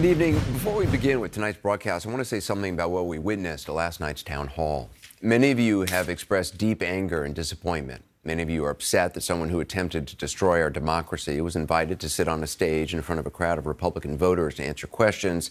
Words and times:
Good 0.00 0.12
evening. 0.12 0.32
Before 0.54 0.76
we 0.76 0.86
begin 0.86 1.20
with 1.20 1.32
tonight's 1.32 1.58
broadcast, 1.58 2.06
I 2.06 2.08
want 2.08 2.22
to 2.22 2.24
say 2.24 2.40
something 2.40 2.72
about 2.72 2.90
what 2.90 3.04
we 3.04 3.18
witnessed 3.18 3.68
at 3.68 3.74
last 3.74 4.00
night's 4.00 4.22
town 4.22 4.46
hall. 4.46 4.88
Many 5.20 5.50
of 5.50 5.60
you 5.60 5.82
have 5.82 6.08
expressed 6.08 6.56
deep 6.56 6.82
anger 6.82 7.22
and 7.24 7.34
disappointment. 7.34 8.02
Many 8.24 8.42
of 8.42 8.48
you 8.48 8.64
are 8.64 8.70
upset 8.70 9.12
that 9.12 9.20
someone 9.20 9.50
who 9.50 9.60
attempted 9.60 10.08
to 10.08 10.16
destroy 10.16 10.62
our 10.62 10.70
democracy 10.70 11.38
was 11.42 11.54
invited 11.54 12.00
to 12.00 12.08
sit 12.08 12.28
on 12.28 12.42
a 12.42 12.46
stage 12.46 12.94
in 12.94 13.02
front 13.02 13.18
of 13.18 13.26
a 13.26 13.30
crowd 13.30 13.58
of 13.58 13.66
Republican 13.66 14.16
voters 14.16 14.54
to 14.54 14.64
answer 14.64 14.86
questions 14.86 15.50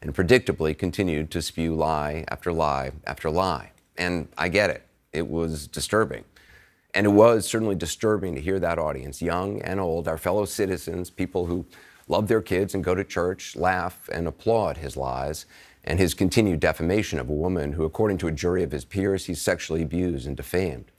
and 0.00 0.14
predictably 0.14 0.76
continued 0.76 1.30
to 1.32 1.42
spew 1.42 1.74
lie 1.74 2.24
after 2.28 2.54
lie 2.54 2.92
after 3.06 3.28
lie. 3.28 3.70
And 3.98 4.28
I 4.38 4.48
get 4.48 4.70
it. 4.70 4.82
It 5.12 5.28
was 5.28 5.66
disturbing. 5.66 6.24
And 6.94 7.04
it 7.04 7.10
was 7.10 7.46
certainly 7.46 7.74
disturbing 7.74 8.34
to 8.34 8.40
hear 8.40 8.58
that 8.60 8.78
audience, 8.78 9.20
young 9.20 9.60
and 9.60 9.78
old, 9.78 10.08
our 10.08 10.16
fellow 10.16 10.46
citizens, 10.46 11.10
people 11.10 11.44
who 11.44 11.66
love 12.10 12.28
their 12.28 12.42
kids 12.42 12.74
and 12.74 12.82
go 12.82 12.94
to 12.94 13.04
church, 13.04 13.54
laugh 13.54 14.08
and 14.12 14.26
applaud 14.26 14.76
his 14.76 14.96
lies 14.96 15.46
and 15.84 15.98
his 15.98 16.12
continued 16.12 16.60
defamation 16.60 17.18
of 17.18 17.30
a 17.30 17.32
woman 17.32 17.72
who, 17.72 17.84
according 17.84 18.18
to 18.18 18.26
a 18.26 18.32
jury 18.32 18.62
of 18.62 18.72
his 18.72 18.84
peers, 18.84 19.26
he 19.26 19.34
sexually 19.34 19.82
abused 19.82 20.26
and 20.26 20.36
defamed. 20.36 20.90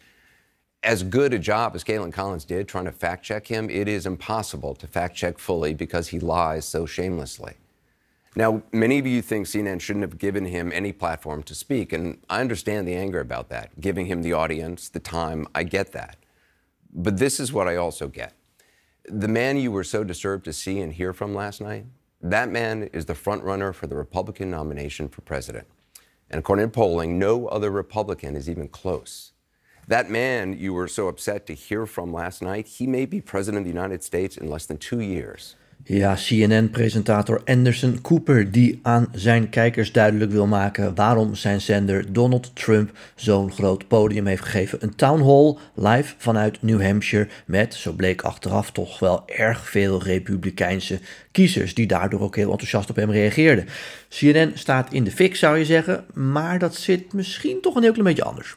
As 0.81 1.03
good 1.03 1.33
a 1.33 1.39
job 1.39 1.75
as 1.75 1.83
Galen 1.83 2.11
Collins 2.11 2.45
did 2.45 2.67
trying 2.67 2.85
to 2.85 2.91
fact 2.91 3.23
check 3.23 3.45
him, 3.45 3.69
it 3.69 3.87
is 3.87 4.07
impossible 4.07 4.73
to 4.75 4.87
fact 4.87 5.15
check 5.15 5.37
fully 5.37 5.75
because 5.75 6.07
he 6.07 6.19
lies 6.19 6.65
so 6.65 6.87
shamelessly. 6.87 7.53
Now, 8.35 8.63
many 8.71 8.97
of 8.97 9.05
you 9.05 9.21
think 9.21 9.45
CNN 9.45 9.81
shouldn't 9.81 10.03
have 10.03 10.17
given 10.17 10.45
him 10.45 10.71
any 10.73 10.93
platform 10.93 11.43
to 11.43 11.53
speak, 11.53 11.91
and 11.91 12.17
I 12.29 12.39
understand 12.39 12.87
the 12.87 12.95
anger 12.95 13.19
about 13.19 13.49
that, 13.49 13.79
giving 13.79 14.05
him 14.05 14.23
the 14.23 14.33
audience, 14.33 14.87
the 14.87 15.01
time, 15.01 15.45
I 15.53 15.63
get 15.63 15.91
that. 15.91 16.15
But 16.93 17.17
this 17.17 17.39
is 17.39 17.51
what 17.51 17.67
I 17.67 17.75
also 17.75 18.07
get. 18.07 18.33
The 19.05 19.27
man 19.27 19.57
you 19.57 19.71
were 19.71 19.83
so 19.83 20.03
disturbed 20.03 20.45
to 20.45 20.53
see 20.53 20.79
and 20.79 20.93
hear 20.93 21.11
from 21.11 21.33
last 21.33 21.59
night, 21.59 21.85
that 22.21 22.49
man 22.49 22.83
is 22.93 23.05
the 23.05 23.15
front 23.15 23.43
runner 23.43 23.73
for 23.73 23.87
the 23.87 23.95
Republican 23.95 24.51
nomination 24.51 25.09
for 25.09 25.21
president. 25.21 25.67
And 26.29 26.39
according 26.39 26.67
to 26.67 26.71
polling, 26.71 27.17
no 27.17 27.47
other 27.47 27.71
Republican 27.71 28.35
is 28.35 28.49
even 28.49 28.67
close. 28.67 29.31
That 29.87 30.09
man 30.09 30.57
you 30.57 30.73
were 30.73 30.87
so 30.87 31.07
upset 31.07 31.47
to 31.47 31.53
hear 31.53 31.85
from 31.87 32.13
last 32.13 32.41
night, 32.41 32.67
he 32.67 32.85
may 32.85 33.05
be 33.05 33.19
president 33.21 33.61
of 33.61 33.65
the 33.65 33.73
United 33.73 34.03
States 34.03 34.37
in 34.37 34.49
less 34.49 34.67
than 34.67 34.77
two 34.77 35.01
years. 35.01 35.55
Ja, 35.83 36.15
CNN-presentator 36.15 37.41
Anderson 37.45 38.01
Cooper 38.01 38.51
die 38.51 38.79
aan 38.81 39.07
zijn 39.11 39.49
kijkers 39.49 39.91
duidelijk 39.91 40.31
wil 40.31 40.47
maken 40.47 40.95
waarom 40.95 41.35
zijn 41.35 41.61
zender 41.61 42.13
Donald 42.13 42.55
Trump 42.55 42.91
zo'n 43.15 43.51
groot 43.51 43.87
podium 43.87 44.25
heeft 44.25 44.43
gegeven. 44.43 44.83
Een 44.83 44.95
town 44.95 45.21
hall 45.23 45.55
live 45.75 46.13
vanuit 46.17 46.61
New 46.61 46.81
Hampshire 46.81 47.27
met, 47.45 47.73
zo 47.73 47.91
bleek 47.91 48.21
achteraf, 48.21 48.71
toch 48.71 48.99
wel 48.99 49.23
erg 49.25 49.69
veel 49.69 50.03
republikeinse 50.03 50.99
kiezers 51.31 51.73
die 51.73 51.87
daardoor 51.87 52.21
ook 52.21 52.35
heel 52.35 52.51
enthousiast 52.51 52.89
op 52.89 52.95
hem 52.95 53.11
reageerden. 53.11 53.67
CNN 54.09 54.51
staat 54.53 54.93
in 54.93 55.03
de 55.03 55.11
fik 55.11 55.35
zou 55.35 55.57
je 55.57 55.65
zeggen, 55.65 56.05
maar 56.13 56.59
dat 56.59 56.75
zit 56.75 57.13
misschien 57.13 57.61
toch 57.61 57.75
een 57.75 57.83
heel 57.83 57.91
klein 57.91 58.07
beetje 58.07 58.23
anders. 58.23 58.55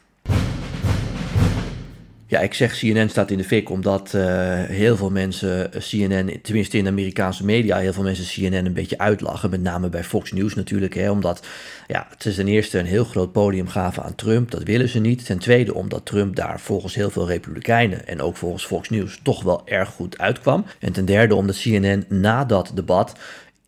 Ja, 2.27 2.39
ik 2.39 2.53
zeg 2.53 2.77
CNN 2.77 3.09
staat 3.09 3.31
in 3.31 3.37
de 3.37 3.43
fik 3.43 3.69
omdat 3.69 4.13
uh, 4.15 4.23
heel 4.63 4.97
veel 4.97 5.09
mensen 5.09 5.69
CNN, 5.69 6.39
tenminste 6.41 6.77
in 6.77 6.83
de 6.83 6.89
Amerikaanse 6.89 7.45
media, 7.45 7.77
heel 7.77 7.93
veel 7.93 8.03
mensen 8.03 8.25
CNN 8.25 8.65
een 8.65 8.73
beetje 8.73 8.97
uitlachen. 8.97 9.49
Met 9.49 9.61
name 9.61 9.89
bij 9.89 10.03
Fox 10.03 10.31
News 10.31 10.55
natuurlijk. 10.55 10.93
Hè, 10.93 11.09
omdat 11.11 11.45
ja, 11.87 12.07
ten 12.17 12.47
eerste 12.47 12.79
een 12.79 12.85
heel 12.85 13.03
groot 13.03 13.31
podium 13.31 13.67
gaven 13.67 14.03
aan 14.03 14.15
Trump. 14.15 14.51
Dat 14.51 14.63
willen 14.63 14.89
ze 14.89 14.99
niet. 14.99 15.25
Ten 15.25 15.39
tweede 15.39 15.73
omdat 15.73 16.05
Trump 16.05 16.35
daar 16.35 16.59
volgens 16.59 16.95
heel 16.95 17.09
veel 17.09 17.27
Republikeinen 17.27 18.07
en 18.07 18.21
ook 18.21 18.35
volgens 18.37 18.65
Fox 18.65 18.89
News 18.89 19.19
toch 19.23 19.43
wel 19.43 19.61
erg 19.67 19.89
goed 19.89 20.17
uitkwam. 20.17 20.65
En 20.79 20.91
ten 20.91 21.05
derde 21.05 21.35
omdat 21.35 21.59
CNN 21.61 22.05
na 22.09 22.45
dat 22.45 22.71
debat 22.75 23.15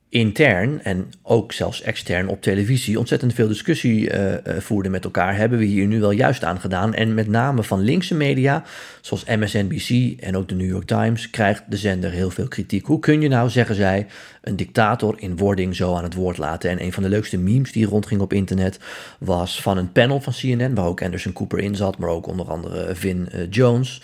intern 0.10 0.84
en 0.84 1.12
ook 1.22 1.52
zelfs 1.52 1.82
extern 1.82 2.28
op 2.28 2.42
televisie 2.42 3.00
ontzettend 3.00 3.34
veel 3.34 3.48
discussie 3.48 4.12
uh, 4.12 4.34
voerden 4.58 4.92
met 4.92 5.04
elkaar, 5.04 5.36
hebben 5.36 5.60
we 5.60 5.66
hier 5.66 5.88
nu 5.88 6.00
wel 6.00 6.12
juist 6.12 6.44
aan 6.44 6.60
gedaan. 6.60 6.94
En 6.94 7.14
met 7.14 7.28
name 7.28 7.64
van 7.64 7.82
linkse 7.82 8.16
media, 8.16 8.64
zoals 9.02 9.26
MSNBC 9.26 10.20
en 10.20 10.38
ook 10.38 10.48
de 10.48 10.56
New 10.56 10.70
York 10.70 10.86
Times, 10.86 11.30
krijgt 11.30 11.64
de 11.68 11.78
zender 11.78 12.12
heel 12.12 12.30
veel 12.30 12.48
kritiek. 12.48 12.86
Hoe 12.86 13.00
kun 13.00 13.22
je 13.22 13.28
nou, 13.28 13.50
zeggen 13.50 13.76
zij, 13.76 14.08
een 14.42 14.56
dictator 14.56 15.16
in 15.18 15.38
wording 15.38 15.76
zo 15.76 15.96
aan 15.96 16.04
het 16.04 16.14
woord 16.14 16.38
laten? 16.38 16.70
En 16.70 16.84
een 16.84 16.94
van 16.94 17.04
de 17.04 17.10
leukste 17.10 17.38
memes 17.38 17.72
die 17.72 17.86
rondging 17.86 18.22
op 18.22 18.34
internet 18.34 18.80
was 19.20 19.62
van 19.62 19.78
een 19.78 19.92
panel 19.92 20.22
van 20.22 20.34
CNN, 20.34 20.76
waar 20.76 20.86
ook 20.86 21.02
Anderson 21.02 21.34
Cooper 21.34 21.60
in 21.60 21.76
zat, 21.76 21.98
maar 21.98 22.10
ook 22.10 22.28
onder 22.28 22.50
andere 22.50 22.96
Vin 22.96 23.30
uh, 23.36 23.42
Jones. 23.50 24.02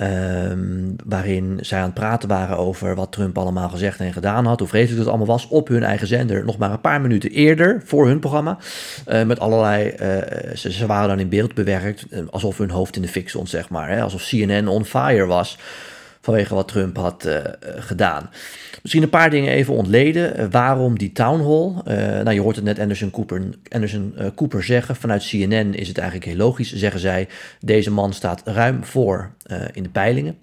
Um, 0.00 0.96
waarin 1.06 1.58
zij 1.60 1.78
aan 1.78 1.84
het 1.84 1.94
praten 1.94 2.28
waren 2.28 2.56
over 2.56 2.94
wat 2.94 3.12
Trump 3.12 3.38
allemaal 3.38 3.68
gezegd 3.68 4.00
en 4.00 4.12
gedaan 4.12 4.46
had. 4.46 4.58
Hoe 4.58 4.68
vreselijk 4.68 4.98
het 4.98 5.08
allemaal 5.08 5.26
was 5.26 5.48
op 5.48 5.68
hun 5.68 5.82
eigen 5.82 6.06
zender. 6.06 6.44
Nog 6.44 6.58
maar 6.58 6.70
een 6.70 6.80
paar 6.80 7.00
minuten 7.00 7.30
eerder 7.30 7.82
voor 7.84 8.06
hun 8.06 8.18
programma. 8.18 8.58
Uh, 9.08 9.24
met 9.24 9.40
allerlei. 9.40 9.84
Uh, 9.86 9.96
ze, 10.56 10.72
ze, 10.72 10.86
waren 10.86 11.08
dan 11.08 11.18
in 11.18 11.28
beeld 11.28 11.54
bewerkt. 11.54 12.06
Uh, 12.10 12.20
alsof 12.30 12.58
hun 12.58 12.70
hoofd 12.70 12.96
in 12.96 13.02
de 13.02 13.08
fik 13.08 13.28
stond, 13.28 13.48
zeg 13.48 13.68
maar. 13.68 13.88
Hè? 13.88 14.02
Alsof 14.02 14.22
CNN 14.22 14.68
on 14.68 14.84
fire 14.84 15.26
was 15.26 15.58
vanwege 16.28 16.54
wat 16.54 16.68
Trump 16.68 16.96
had 16.96 17.26
uh, 17.26 17.38
gedaan. 17.62 18.30
Misschien 18.82 19.02
een 19.02 19.08
paar 19.08 19.30
dingen 19.30 19.52
even 19.52 19.74
ontleden. 19.74 20.40
Uh, 20.40 20.46
waarom 20.50 20.98
die 20.98 21.12
town 21.12 21.40
hall? 21.40 21.96
Uh, 21.96 22.22
nou, 22.22 22.32
je 22.32 22.40
hoort 22.40 22.56
het 22.56 22.64
net 22.64 22.78
Anderson 22.78 23.10
Cooper, 23.10 23.42
Anderson, 23.68 24.14
Cooper 24.34 24.64
zeggen. 24.64 24.96
Vanuit 24.96 25.28
CNN 25.28 25.74
is 25.74 25.88
het 25.88 25.98
eigenlijk 25.98 26.30
heel 26.30 26.36
logisch, 26.36 26.74
zeggen 26.74 27.00
zij. 27.00 27.28
Deze 27.60 27.90
man 27.90 28.12
staat 28.12 28.42
ruim 28.44 28.84
voor 28.84 29.32
in 29.72 29.82
de 29.82 29.88
peilingen. 29.88 30.38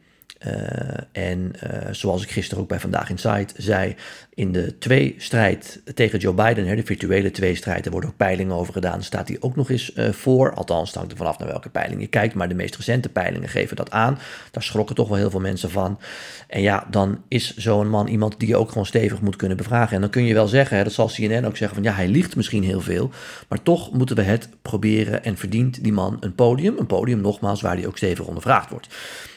En 1.12 1.52
zoals 1.92 2.24
ik 2.24 2.32
gisteren 2.32 2.64
ook 2.64 2.70
bij 2.70 2.80
Vandaag 2.80 3.10
Insight 3.10 3.54
zei, 3.58 3.96
in 4.36 4.52
de 4.52 4.78
twee-strijd 4.78 5.82
tegen 5.94 6.20
Joe 6.20 6.34
Biden, 6.34 6.68
hè, 6.68 6.76
de 6.76 6.86
virtuele 6.86 7.32
tweestrijd, 7.32 7.84
daar 7.84 7.92
worden 7.92 8.10
ook 8.10 8.18
peilingen 8.18 8.56
over 8.56 8.74
gedaan, 8.74 9.04
staat 9.04 9.28
hij 9.28 9.38
ook 9.40 9.56
nog 9.56 9.70
eens 9.70 9.92
uh, 9.96 10.10
voor. 10.10 10.54
Althans, 10.54 10.94
hangt 10.94 11.12
er 11.12 11.18
vanaf 11.18 11.40
naar 11.40 11.48
welke 11.48 11.70
peiling 11.70 12.02
je 12.02 12.08
kijkt, 12.08 12.34
maar 12.34 12.50
de 12.50 12.56
meest 12.56 12.76
recente 12.76 13.10
peilingen 13.10 13.50
geven 13.50 13.76
dat 13.76 13.92
aan. 13.92 14.20
Daar 14.52 14.64
schrokken 14.64 14.96
toch 14.96 15.08
wel 15.08 15.18
heel 15.18 15.30
veel 15.30 15.40
mensen 15.40 15.70
van. 15.70 16.00
En 16.48 16.62
ja, 16.62 16.88
dan 16.90 17.22
is 17.28 17.56
zo'n 17.56 17.90
man 17.90 18.08
iemand 18.08 18.40
die 18.40 18.48
je 18.48 18.56
ook 18.56 18.70
gewoon 18.70 18.86
stevig 18.86 19.22
moet 19.22 19.36
kunnen 19.36 19.58
bevragen. 19.58 19.96
En 19.96 20.02
dan 20.02 20.10
kun 20.10 20.26
je 20.26 20.34
wel 20.34 20.48
zeggen, 20.48 20.78
hè, 20.78 20.84
dat 20.84 20.94
zal 20.94 21.08
CNN 21.08 21.46
ook 21.46 21.58
zeggen, 21.58 21.76
van 21.76 21.84
ja, 21.84 21.94
hij 21.94 22.08
liegt 22.08 22.36
misschien 22.36 22.64
heel 22.64 22.82
veel, 22.82 23.10
maar 23.48 23.62
toch 23.62 23.94
moeten 23.94 24.16
we 24.16 24.22
het 24.22 24.50
proberen 24.62 25.24
en 25.24 25.38
verdient 25.38 25.84
die 25.84 25.94
man 25.94 26.18
een 26.20 26.36
podium. 26.36 26.78
Een 26.78 26.86
podium, 26.86 27.22
nogmaals, 27.22 27.62
waar 27.62 27.76
hij 27.76 27.88
ook 27.88 27.98
stevig 27.98 28.26
ondervraagd 28.26 28.70
wordt. 28.70 28.88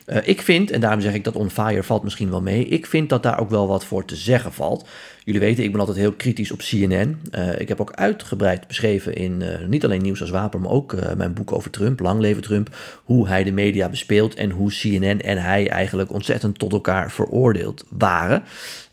Uh, 0.09 0.17
ik 0.25 0.43
vind, 0.43 0.71
en 0.71 0.81
daarom 0.81 1.01
zeg 1.01 1.15
ik 1.15 1.25
dat 1.25 1.37
On 1.37 1.51
Fire 1.51 1.83
valt 1.83 2.03
misschien 2.03 2.31
wel 2.31 2.43
mee, 2.43 2.65
ik 2.65 2.87
vind 2.87 3.09
dat 3.09 3.23
daar 3.23 3.41
ook 3.41 3.51
wel 3.51 3.69
wat 3.69 3.85
voor 3.85 4.05
te 4.05 4.17
zeggen 4.17 4.53
valt. 4.53 4.88
Jullie 5.25 5.43
weten, 5.43 5.65
ik 5.65 5.71
ben 5.71 5.81
altijd 5.81 5.99
heel 5.99 6.13
kritisch 6.13 6.53
op 6.53 6.59
CNN. 6.59 7.21
Uh, 7.33 7.61
ik 7.61 7.69
heb 7.69 7.81
ook 7.81 7.93
uitgebreid 7.93 8.67
beschreven 8.67 9.15
in 9.15 9.41
uh, 9.41 9.67
niet 9.67 9.85
alleen 9.85 10.03
Nieuws 10.03 10.21
als 10.21 10.31
Wapen, 10.31 10.61
maar 10.61 10.71
ook 10.71 10.97
mijn 11.17 11.33
boek 11.33 11.53
over 11.53 11.71
Trump, 11.71 12.01
Lang 12.01 12.21
leven 12.21 12.43
Trump, 12.43 12.77
hoe 13.05 13.29
hij 13.29 13.45
de 13.45 13.53
media 13.53 13.89
bespeelt 13.89 14.35
en 14.35 14.51
hoe 14.51 14.71
CNN 14.71 15.21
en 15.21 15.39
hij 15.39 15.69
eigenlijk 15.69 16.13
ontzettend 16.13 16.59
tot 16.59 16.73
elkaar 16.73 17.11
veroordeeld 17.13 17.85
waren. 17.89 18.43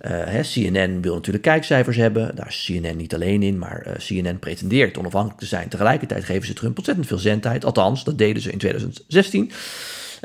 Hè, 0.08 0.42
CNN 0.42 1.02
wil 1.02 1.14
natuurlijk 1.14 1.44
kijkcijfers 1.44 1.98
hebben, 1.98 2.36
daar 2.36 2.48
is 2.48 2.66
CNN 2.66 2.98
niet 2.98 3.14
alleen 3.14 3.44
in, 3.44 3.58
maar 3.58 3.98
CNN 3.98 4.40
pretendeert 4.40 4.98
onafhankelijk 4.98 5.40
te 5.40 5.46
zijn. 5.46 5.70
Tegelijkertijd 5.70 6.24
geven 6.24 6.48
ze 6.48 6.54
Trump 6.54 6.78
ontzettend 6.78 7.08
veel 7.08 7.18
zendtijd, 7.18 7.66
althans, 7.66 8.04
dat 8.04 8.18
deden 8.18 8.42
ze 8.42 8.52
in 8.52 8.58
2016. 8.58 9.52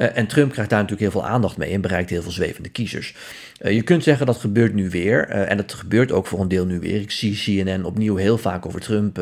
Uh, 0.00 0.16
en 0.16 0.26
Trump 0.26 0.52
krijgt 0.52 0.70
daar 0.70 0.80
natuurlijk 0.82 1.12
heel 1.12 1.20
veel 1.20 1.30
aandacht 1.30 1.56
mee 1.56 1.72
en 1.72 1.80
bereikt 1.80 2.10
heel 2.10 2.22
veel 2.22 2.30
zwevende 2.30 2.68
kiezers. 2.68 3.14
Uh, 3.60 3.72
je 3.72 3.82
kunt 3.82 4.02
zeggen 4.02 4.26
dat 4.26 4.36
gebeurt 4.36 4.74
nu 4.74 4.90
weer. 4.90 5.28
Uh, 5.28 5.50
en 5.50 5.56
dat 5.56 5.74
gebeurt 5.74 6.12
ook 6.12 6.26
voor 6.26 6.40
een 6.40 6.48
deel 6.48 6.66
nu 6.66 6.80
weer. 6.80 7.00
Ik 7.00 7.10
zie 7.10 7.64
CNN 7.64 7.84
opnieuw 7.84 8.16
heel 8.16 8.38
vaak 8.38 8.66
over 8.66 8.80
Trump 8.80 9.14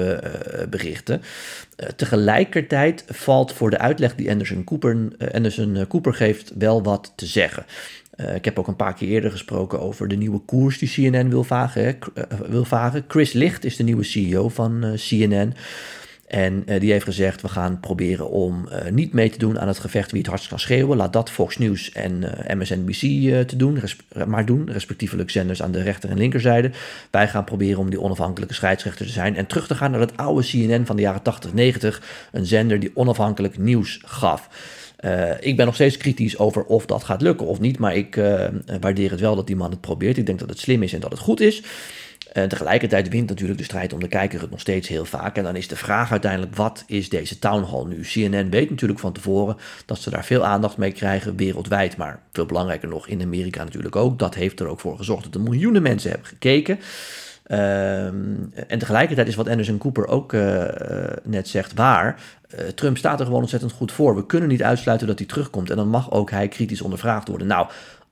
berichten. 0.70 1.22
tegelijkertijd 1.96 3.04
valt 3.08 3.52
voor 3.52 3.70
de 3.70 3.78
uitleg 3.78 4.14
die 4.14 4.30
Anderson 4.30 4.64
Cooper, 4.64 4.96
Anderson 5.32 5.86
Cooper 5.88 6.14
geeft 6.14 6.52
wel 6.58 6.82
wat 6.82 7.12
te 7.16 7.26
zeggen. 7.26 7.64
Ik 8.34 8.44
heb 8.44 8.58
ook 8.58 8.68
een 8.68 8.76
paar 8.76 8.94
keer 8.94 9.08
eerder 9.08 9.30
gesproken 9.30 9.80
over 9.80 10.08
de 10.08 10.16
nieuwe 10.16 10.38
koers 10.38 10.78
die 10.78 11.12
CNN 11.12 11.30
wil 11.30 11.44
varen. 11.44 11.84
Hè, 11.84 11.92
wil 12.48 12.64
varen. 12.64 13.04
Chris 13.08 13.32
Licht 13.32 13.64
is 13.64 13.76
de 13.76 13.82
nieuwe 13.82 14.04
CEO 14.04 14.48
van 14.48 14.96
CNN. 15.08 15.54
En 16.28 16.62
uh, 16.66 16.80
die 16.80 16.92
heeft 16.92 17.04
gezegd, 17.04 17.42
we 17.42 17.48
gaan 17.48 17.80
proberen 17.80 18.30
om 18.30 18.68
uh, 18.68 18.90
niet 18.90 19.12
mee 19.12 19.30
te 19.30 19.38
doen 19.38 19.60
aan 19.60 19.68
het 19.68 19.78
gevecht 19.78 20.10
wie 20.10 20.20
het 20.20 20.28
hardst 20.28 20.48
kan 20.48 20.58
schreeuwen. 20.58 20.96
Laat 20.96 21.12
dat 21.12 21.30
Fox 21.30 21.58
News 21.58 21.92
en 21.92 22.22
uh, 22.22 22.54
MSNBC 22.54 23.00
te 23.48 23.56
doen, 23.56 23.80
maar 24.26 24.46
doen, 24.46 24.70
respectievelijk 24.70 25.30
zenders 25.30 25.62
aan 25.62 25.72
de 25.72 25.82
rechter- 25.82 26.10
en 26.10 26.18
linkerzijde. 26.18 26.70
Wij 27.10 27.28
gaan 27.28 27.44
proberen 27.44 27.78
om 27.78 27.90
die 27.90 28.00
onafhankelijke 28.00 28.54
scheidsrechter 28.54 29.06
te 29.06 29.12
zijn 29.12 29.36
en 29.36 29.46
terug 29.46 29.66
te 29.66 29.74
gaan 29.74 29.90
naar 29.90 30.00
het 30.00 30.16
oude 30.16 30.46
CNN 30.46 30.86
van 30.86 30.96
de 30.96 31.02
jaren 31.02 31.22
80, 31.22 31.54
90. 31.54 32.02
Een 32.32 32.46
zender 32.46 32.80
die 32.80 32.90
onafhankelijk 32.94 33.58
nieuws 33.58 34.00
gaf. 34.04 34.48
Ik 35.40 35.56
ben 35.56 35.66
nog 35.66 35.74
steeds 35.74 35.96
kritisch 35.96 36.38
over 36.38 36.64
of 36.64 36.86
dat 36.86 37.04
gaat 37.04 37.22
lukken 37.22 37.46
of 37.46 37.60
niet, 37.60 37.78
maar 37.78 37.96
ik 37.96 38.16
uh, 38.16 38.44
waardeer 38.80 39.10
het 39.10 39.20
wel 39.20 39.36
dat 39.36 39.46
die 39.46 39.56
man 39.56 39.70
het 39.70 39.80
probeert. 39.80 40.16
Ik 40.16 40.26
denk 40.26 40.38
dat 40.38 40.48
het 40.48 40.58
slim 40.58 40.82
is 40.82 40.92
en 40.92 41.00
dat 41.00 41.10
het 41.10 41.20
goed 41.20 41.40
is. 41.40 41.62
Eh, 42.32 42.44
tegelijkertijd 42.44 43.08
wint 43.08 43.28
natuurlijk 43.28 43.58
de 43.58 43.64
strijd 43.64 43.92
om 43.92 44.00
de 44.00 44.08
kijker 44.08 44.40
het 44.40 44.50
nog 44.50 44.60
steeds 44.60 44.88
heel 44.88 45.04
vaak. 45.04 45.36
En 45.36 45.42
dan 45.44 45.56
is 45.56 45.68
de 45.68 45.76
vraag 45.76 46.10
uiteindelijk, 46.10 46.56
wat 46.56 46.84
is 46.86 47.08
deze 47.08 47.38
town 47.38 47.64
hall 47.70 47.84
nu? 47.84 48.00
CNN 48.00 48.50
weet 48.50 48.70
natuurlijk 48.70 49.00
van 49.00 49.12
tevoren 49.12 49.56
dat 49.86 49.98
ze 49.98 50.10
daar 50.10 50.24
veel 50.24 50.44
aandacht 50.44 50.76
mee 50.76 50.92
krijgen 50.92 51.36
wereldwijd. 51.36 51.96
Maar 51.96 52.22
veel 52.32 52.46
belangrijker 52.46 52.88
nog, 52.88 53.06
in 53.08 53.22
Amerika 53.22 53.64
natuurlijk 53.64 53.96
ook. 53.96 54.18
Dat 54.18 54.34
heeft 54.34 54.60
er 54.60 54.66
ook 54.66 54.80
voor 54.80 54.96
gezorgd 54.96 55.24
dat 55.24 55.34
er 55.34 55.40
miljoenen 55.40 55.82
mensen 55.82 56.10
hebben 56.10 56.28
gekeken. 56.28 56.78
en 58.68 58.78
tegelijkertijd 58.78 59.28
is 59.28 59.34
wat 59.34 59.48
Anderson 59.48 59.78
Cooper 59.78 60.06
ook 60.06 60.32
net 61.22 61.48
zegt 61.48 61.74
waar. 61.74 62.20
Trump 62.74 62.96
staat 62.96 63.20
er 63.20 63.26
gewoon 63.26 63.40
ontzettend 63.40 63.72
goed 63.72 63.92
voor. 63.92 64.16
We 64.16 64.26
kunnen 64.26 64.48
niet 64.48 64.62
uitsluiten 64.62 65.06
dat 65.06 65.18
hij 65.18 65.28
terugkomt. 65.28 65.70
En 65.70 65.76
dan 65.76 65.88
mag 65.88 66.10
ook 66.12 66.30
hij 66.30 66.48
kritisch 66.48 66.82
ondervraagd 66.82 67.28
worden. 67.28 67.46
Nou, 67.46 67.68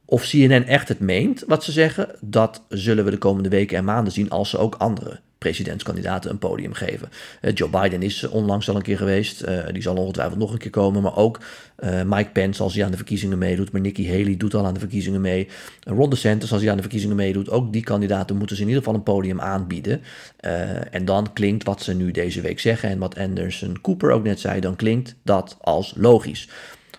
of 0.06 0.28
CNN 0.28 0.64
echt 0.64 0.88
het 0.88 1.00
meent 1.00 1.44
wat 1.46 1.64
ze 1.64 1.72
zeggen, 1.72 2.08
dat 2.20 2.62
zullen 2.68 3.04
we 3.04 3.10
de 3.10 3.18
komende 3.18 3.48
weken 3.48 3.76
en 3.76 3.84
maanden 3.84 4.12
zien 4.12 4.30
als 4.30 4.50
ze 4.50 4.58
ook 4.58 4.74
andere 4.74 5.20
presidentskandidaten 5.38 6.30
een 6.30 6.38
podium 6.38 6.72
geven. 6.72 7.08
Uh, 7.42 7.50
Joe 7.54 7.68
Biden 7.68 8.02
is 8.02 8.28
onlangs 8.28 8.68
al 8.68 8.76
een 8.76 8.82
keer 8.82 8.96
geweest. 8.96 9.42
Uh, 9.42 9.66
die 9.72 9.82
zal 9.82 9.96
ongetwijfeld 9.96 10.38
nog 10.38 10.52
een 10.52 10.58
keer 10.58 10.70
komen. 10.70 11.02
Maar 11.02 11.16
ook 11.16 11.40
uh, 11.78 12.02
Mike 12.02 12.30
Pence, 12.30 12.62
als 12.62 12.74
hij 12.74 12.84
aan 12.84 12.90
de 12.90 12.96
verkiezingen 12.96 13.38
meedoet. 13.38 13.72
Maar 13.72 13.80
Nikki 13.80 14.10
Haley 14.10 14.36
doet 14.36 14.54
al 14.54 14.66
aan 14.66 14.74
de 14.74 14.80
verkiezingen 14.80 15.20
mee. 15.20 15.48
Ron 15.80 16.10
DeSantis, 16.10 16.52
als 16.52 16.60
hij 16.60 16.70
aan 16.70 16.76
de 16.76 16.82
verkiezingen 16.82 17.16
meedoet. 17.16 17.50
Ook 17.50 17.72
die 17.72 17.82
kandidaten 17.82 18.36
moeten 18.36 18.56
ze 18.56 18.62
in 18.62 18.68
ieder 18.68 18.82
geval 18.82 18.98
een 18.98 19.04
podium 19.04 19.40
aanbieden. 19.40 20.02
en 20.90 21.04
dan 21.04 21.32
klinkt 21.32 21.64
wat 21.64 21.82
ze 21.82 21.94
nu 21.94 22.10
deze 22.10 22.40
week 22.40 22.60
zeggen. 22.60 22.88
En 22.88 22.98
wat 22.98 23.18
Anderson 23.18 23.80
Cooper 23.80 24.10
ook 24.10 24.24
net 24.24 24.40
zei. 24.40 24.60
Dan 24.60 24.76
klinkt 24.76 25.14
dat 25.22 25.56
als 25.60 25.94
logisch. 25.96 26.48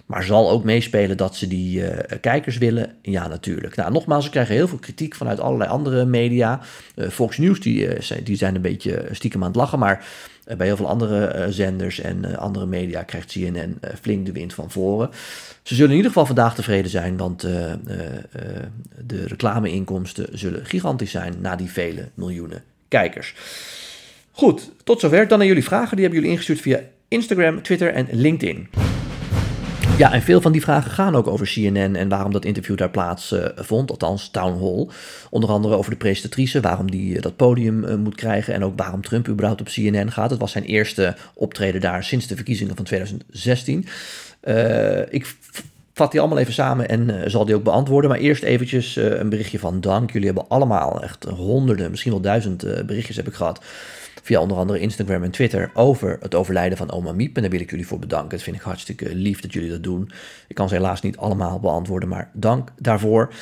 Maar 0.08 0.24
zal 0.24 0.50
ook 0.50 0.64
meespelen 0.64 1.18
dat 1.18 1.36
ze 1.36 1.48
die 1.48 1.82
uh, 1.82 1.90
kijkers 2.22 2.58
willen? 2.58 2.96
Ja, 3.02 3.28
natuurlijk. 3.28 3.76
Nou, 3.76 3.92
nogmaals, 3.92 4.26
ze 4.26 4.30
krijgen 4.30 4.56
heel 4.56 4.68
veel 4.68 4.78
kritiek 4.78 5.16
vanuit 5.16 5.40
allerlei 5.40 5.70
andere 5.70 6.06
media. 6.06 6.60
Uh, 6.96 7.10
Fox 7.10 7.38
News, 7.38 7.60
die, 7.60 8.02
zijn, 8.02 8.24
die 8.24 8.36
zijn 8.36 8.56
een 8.56 8.62
beetje 8.62 9.06
stiekem 9.12 9.42
aan 9.42 9.48
het 9.48 9.56
lachen. 9.56 9.80
Maar 9.80 10.06
bij 10.58 10.66
heel 10.68 10.76
veel 10.76 10.88
andere 10.88 11.46
zenders 11.50 12.00
en 12.00 12.38
andere 12.38 12.66
media 12.66 13.04
krijgt 13.04 13.32
CNN 13.32 13.80
flink 14.02 14.26
de 14.26 14.32
wind 14.32 14.54
van 14.54 14.72
voren. 14.72 15.10
Ze 15.64 15.76
zullen 15.76 15.90
in 15.90 15.96
ieder 15.96 16.12
geval 16.12 16.26
vandaag 16.26 16.56
tevreden 16.56 16.92
zijn, 16.92 17.18
want 17.18 17.42
de 17.42 19.26
reclameinkomsten 19.26 20.28
zullen 20.32 20.66
gigantisch 20.66 21.12
zijn 21.12 21.34
na 21.42 21.56
die 21.56 21.72
vele 21.72 22.10
miljoenen 22.14 22.64
kijkers. 22.88 23.36
Goed, 24.32 24.72
tot 24.84 25.00
zover. 25.00 25.28
Dan 25.28 25.40
aan 25.40 25.48
jullie 25.48 25.64
vragen. 25.64 25.96
Die 25.96 26.06
hebben 26.06 26.16
jullie 26.16 26.32
ingestuurd 26.32 26.62
via 26.62 26.80
Instagram, 27.08 27.62
Twitter 27.62 27.94
en 27.94 28.08
LinkedIn. 28.12 28.87
Ja, 29.98 30.14
en 30.14 30.22
veel 30.22 30.42
van 30.42 30.52
die 30.52 30.62
vragen 30.62 30.92
gaan 30.92 31.16
ook 31.16 31.28
over 31.28 31.48
CNN 31.54 31.96
en 31.96 32.10
waarom 32.10 32.32
dat 32.32 32.46
interview 32.46 32.78
daar 32.78 32.90
plaats 32.90 33.32
uh, 33.32 33.46
vond, 33.56 33.92
althans 33.92 34.30
Town 34.30 34.60
Hall. 34.60 34.88
Onder 35.30 35.50
andere 35.50 35.76
over 35.76 35.92
de 35.92 35.98
presentatrice, 35.98 36.62
waarom 36.62 36.92
die 36.92 37.16
uh, 37.16 37.22
dat 37.22 37.36
podium 37.36 37.84
uh, 37.84 37.96
moet 37.96 38.16
krijgen 38.16 38.54
en 38.54 38.64
ook 38.64 38.78
waarom 38.78 39.02
Trump 39.02 39.28
überhaupt 39.28 39.62
op 39.62 39.68
CNN 39.68 40.12
gaat. 40.12 40.30
Het 40.30 40.40
was 40.40 40.52
zijn 40.52 40.64
eerste 40.64 41.16
optreden 41.34 41.82
daar 41.82 42.04
sinds 42.04 42.28
de 42.28 42.36
verkiezingen 42.36 42.76
van 42.76 42.86
2016. 42.86 43.86
ik 45.10 45.36
vat 45.94 46.12
die 46.12 46.20
allemaal 46.20 46.40
even 46.40 46.54
samen 46.54 46.90
en 46.90 47.32
zal 47.32 47.46
die 47.46 47.56
ook 47.56 47.64
beantwoorden. 47.64 48.10
Maar 48.10 48.20
eerst 48.20 48.44
eventjes 48.44 48.96
een 48.96 49.30
berichtje 49.30 49.60
van 49.60 49.82
dank. 49.82 50.12
Jullie 50.12 50.28
hebben 50.28 50.48
allemaal 50.48 51.04
echt 51.04 51.24
honderden, 51.24 51.90
misschien 51.90 52.12
wel 52.12 52.22
duizend 52.22 52.86
berichtjes 52.86 53.16
heb 53.16 53.28
ik 53.28 53.34
gehad 53.34 53.62
via 54.28 54.42
onder 54.42 54.58
andere 54.58 54.80
Instagram 54.80 55.24
en 55.24 55.32
Twitter 55.32 55.72
over 55.74 56.18
het 56.22 56.36
overlijden 56.36 56.78
van 56.78 56.92
oma 56.92 57.12
Miep. 57.12 57.36
En 57.36 57.42
daar 57.42 57.52
wil 57.52 57.60
ik 57.60 57.70
jullie 57.70 57.88
voor 57.88 58.00
bedanken. 58.00 58.30
Dat 58.30 58.42
vind 58.42 58.56
ik 58.56 58.62
hartstikke 58.62 59.16
lief 59.16 59.42
dat 59.42 59.54
jullie 59.54 59.70
dat 59.70 59.84
doen. 59.84 60.12
Ik 60.48 60.56
kan 60.56 60.70
ze 60.70 60.76
helaas 60.76 61.02
niet 61.02 61.18
allemaal 61.18 61.60
beantwoorden, 61.60 62.10
maar 62.10 62.30
dank 62.34 62.70
daarvoor. 62.78 63.34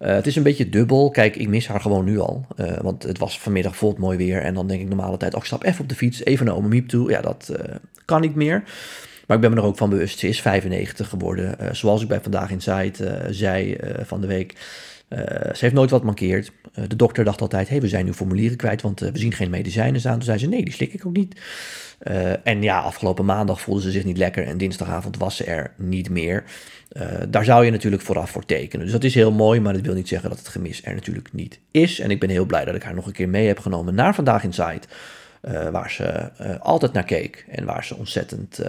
Uh, 0.00 0.08
het 0.08 0.26
is 0.26 0.36
een 0.36 0.42
beetje 0.42 0.68
dubbel. 0.68 1.10
Kijk, 1.10 1.36
ik 1.36 1.48
mis 1.48 1.68
haar 1.68 1.80
gewoon 1.80 2.04
nu 2.04 2.18
al. 2.18 2.46
Uh, 2.56 2.78
want 2.78 3.02
het 3.02 3.18
was 3.18 3.40
vanmiddag 3.40 3.76
vol 3.76 3.94
mooi 3.98 4.16
weer. 4.16 4.42
En 4.42 4.54
dan 4.54 4.66
denk 4.66 4.80
ik 4.80 4.88
normale 4.88 5.16
tijd, 5.16 5.34
oh, 5.34 5.40
ik 5.40 5.46
stap 5.46 5.64
even 5.64 5.82
op 5.82 5.88
de 5.88 5.94
fiets, 5.94 6.24
even 6.24 6.46
naar 6.46 6.54
oma 6.54 6.68
Miep 6.68 6.88
toe. 6.88 7.10
Ja, 7.10 7.20
dat 7.20 7.48
uh, 7.52 7.74
kan 8.04 8.20
niet 8.20 8.34
meer. 8.34 8.62
Maar 9.26 9.36
ik 9.36 9.42
ben 9.42 9.50
me 9.50 9.60
er 9.60 9.66
ook 9.66 9.76
van 9.76 9.90
bewust. 9.90 10.18
Ze 10.18 10.28
is 10.28 10.40
95 10.40 11.08
geworden. 11.08 11.76
zoals 11.76 12.02
ik 12.02 12.08
bij 12.08 12.20
Vandaag 12.20 12.50
in 12.50 12.60
Site 12.60 13.26
zei 13.30 13.76
van 14.04 14.20
de 14.20 14.26
week. 14.26 14.54
Uh, 15.10 15.18
ze 15.28 15.58
heeft 15.58 15.74
nooit 15.74 15.90
wat 15.90 16.02
mankeerd. 16.02 16.52
Uh, 16.78 16.84
de 16.88 16.96
dokter 16.96 17.24
dacht 17.24 17.40
altijd, 17.40 17.68
hey, 17.68 17.80
we 17.80 17.88
zijn 17.88 18.04
nu 18.04 18.12
formulieren 18.12 18.56
kwijt, 18.56 18.82
want 18.82 19.02
uh, 19.02 19.10
we 19.10 19.18
zien 19.18 19.32
geen 19.32 19.50
medicijnen 19.50 20.00
staan. 20.00 20.14
Toen 20.14 20.22
zei 20.22 20.38
ze, 20.38 20.46
nee, 20.46 20.64
die 20.64 20.72
slik 20.72 20.92
ik 20.92 21.06
ook 21.06 21.16
niet. 21.16 21.40
en 22.44 22.62
ja, 22.62 22.80
afgelopen 22.80 23.24
maandag 23.24 23.60
voelde 23.60 23.80
ze 23.80 23.90
zich 23.90 24.04
niet 24.04 24.16
lekker 24.16 24.46
en 24.46 24.58
dinsdagavond 24.58 25.16
was 25.16 25.36
ze 25.36 25.44
er 25.44 25.72
niet 25.76 26.10
meer. 26.10 26.44
daar 27.28 27.44
zou 27.44 27.64
je 27.64 27.70
natuurlijk 27.70 28.02
vooraf 28.02 28.30
voor 28.30 28.44
tekenen. 28.44 28.84
Dus 28.84 28.94
dat 28.94 29.04
is 29.04 29.14
heel 29.14 29.32
mooi, 29.32 29.60
maar 29.60 29.72
dat 29.72 29.82
wil 29.82 29.94
niet 29.94 30.08
zeggen 30.08 30.28
dat 30.28 30.38
het 30.38 30.48
gemis 30.48 30.84
er 30.84 30.94
natuurlijk 30.94 31.32
niet 31.32 31.60
is. 31.70 32.00
En 32.00 32.10
ik 32.10 32.20
ben 32.20 32.30
heel 32.30 32.44
blij 32.44 32.64
dat 32.64 32.74
ik 32.74 32.82
haar 32.82 32.94
nog 32.94 33.06
een 33.06 33.12
keer 33.12 33.28
mee 33.28 33.46
heb 33.46 33.58
genomen 33.58 33.94
naar 33.94 34.14
Vandaag 34.14 34.44
in 34.44 34.52
Site. 34.52 34.88
waar 35.70 35.90
ze 35.90 36.30
altijd 36.58 36.92
naar 36.92 37.04
keek 37.04 37.46
en 37.48 37.64
waar 37.64 37.84
ze 37.84 37.96
ontzettend 37.96 38.60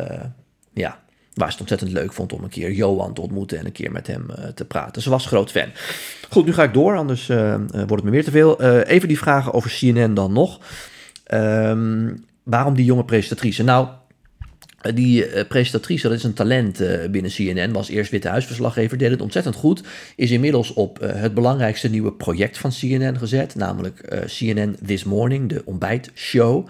ja, 0.73 0.99
Waar 1.33 1.47
ze 1.47 1.51
het 1.51 1.59
ontzettend 1.59 1.91
leuk 1.91 2.13
vond 2.13 2.33
om 2.33 2.43
een 2.43 2.49
keer 2.49 2.71
Johan 2.71 3.13
te 3.13 3.21
ontmoeten 3.21 3.57
en 3.57 3.65
een 3.65 3.71
keer 3.71 3.91
met 3.91 4.07
hem 4.07 4.25
uh, 4.29 4.45
te 4.45 4.65
praten. 4.65 5.01
Ze 5.01 5.09
was 5.09 5.25
groot 5.25 5.51
fan. 5.51 5.69
Goed, 6.29 6.45
nu 6.45 6.53
ga 6.53 6.63
ik 6.63 6.73
door, 6.73 6.95
anders 6.97 7.29
uh, 7.29 7.55
wordt 7.71 7.91
het 7.91 8.03
me 8.03 8.09
weer 8.09 8.23
te 8.23 8.31
veel. 8.31 8.61
Even 8.83 9.07
die 9.07 9.17
vragen 9.17 9.53
over 9.53 9.69
CNN 9.69 10.13
dan 10.13 10.33
nog. 10.33 10.59
Um, 11.33 12.25
waarom 12.43 12.75
die 12.75 12.85
jonge 12.85 13.05
presentatrice? 13.05 13.63
Nou, 13.63 13.87
die 14.93 15.45
presentatrice, 15.45 16.07
dat 16.07 16.17
is 16.17 16.23
een 16.23 16.33
talent 16.33 16.83
binnen 17.11 17.31
CNN, 17.31 17.71
was 17.71 17.89
eerst 17.89 18.11
Witte 18.11 18.27
Huisverslaggever, 18.27 18.97
deed 18.97 19.11
het 19.11 19.21
ontzettend 19.21 19.55
goed. 19.55 19.83
Is 20.15 20.31
inmiddels 20.31 20.73
op 20.73 20.99
het 20.99 21.33
belangrijkste 21.33 21.89
nieuwe 21.89 22.13
project 22.13 22.57
van 22.57 22.71
CNN 22.71 23.17
gezet, 23.17 23.55
namelijk 23.55 24.25
CNN 24.25 24.75
This 24.85 25.03
Morning, 25.03 25.49
de 25.49 25.61
ontbijtshow. 25.65 26.67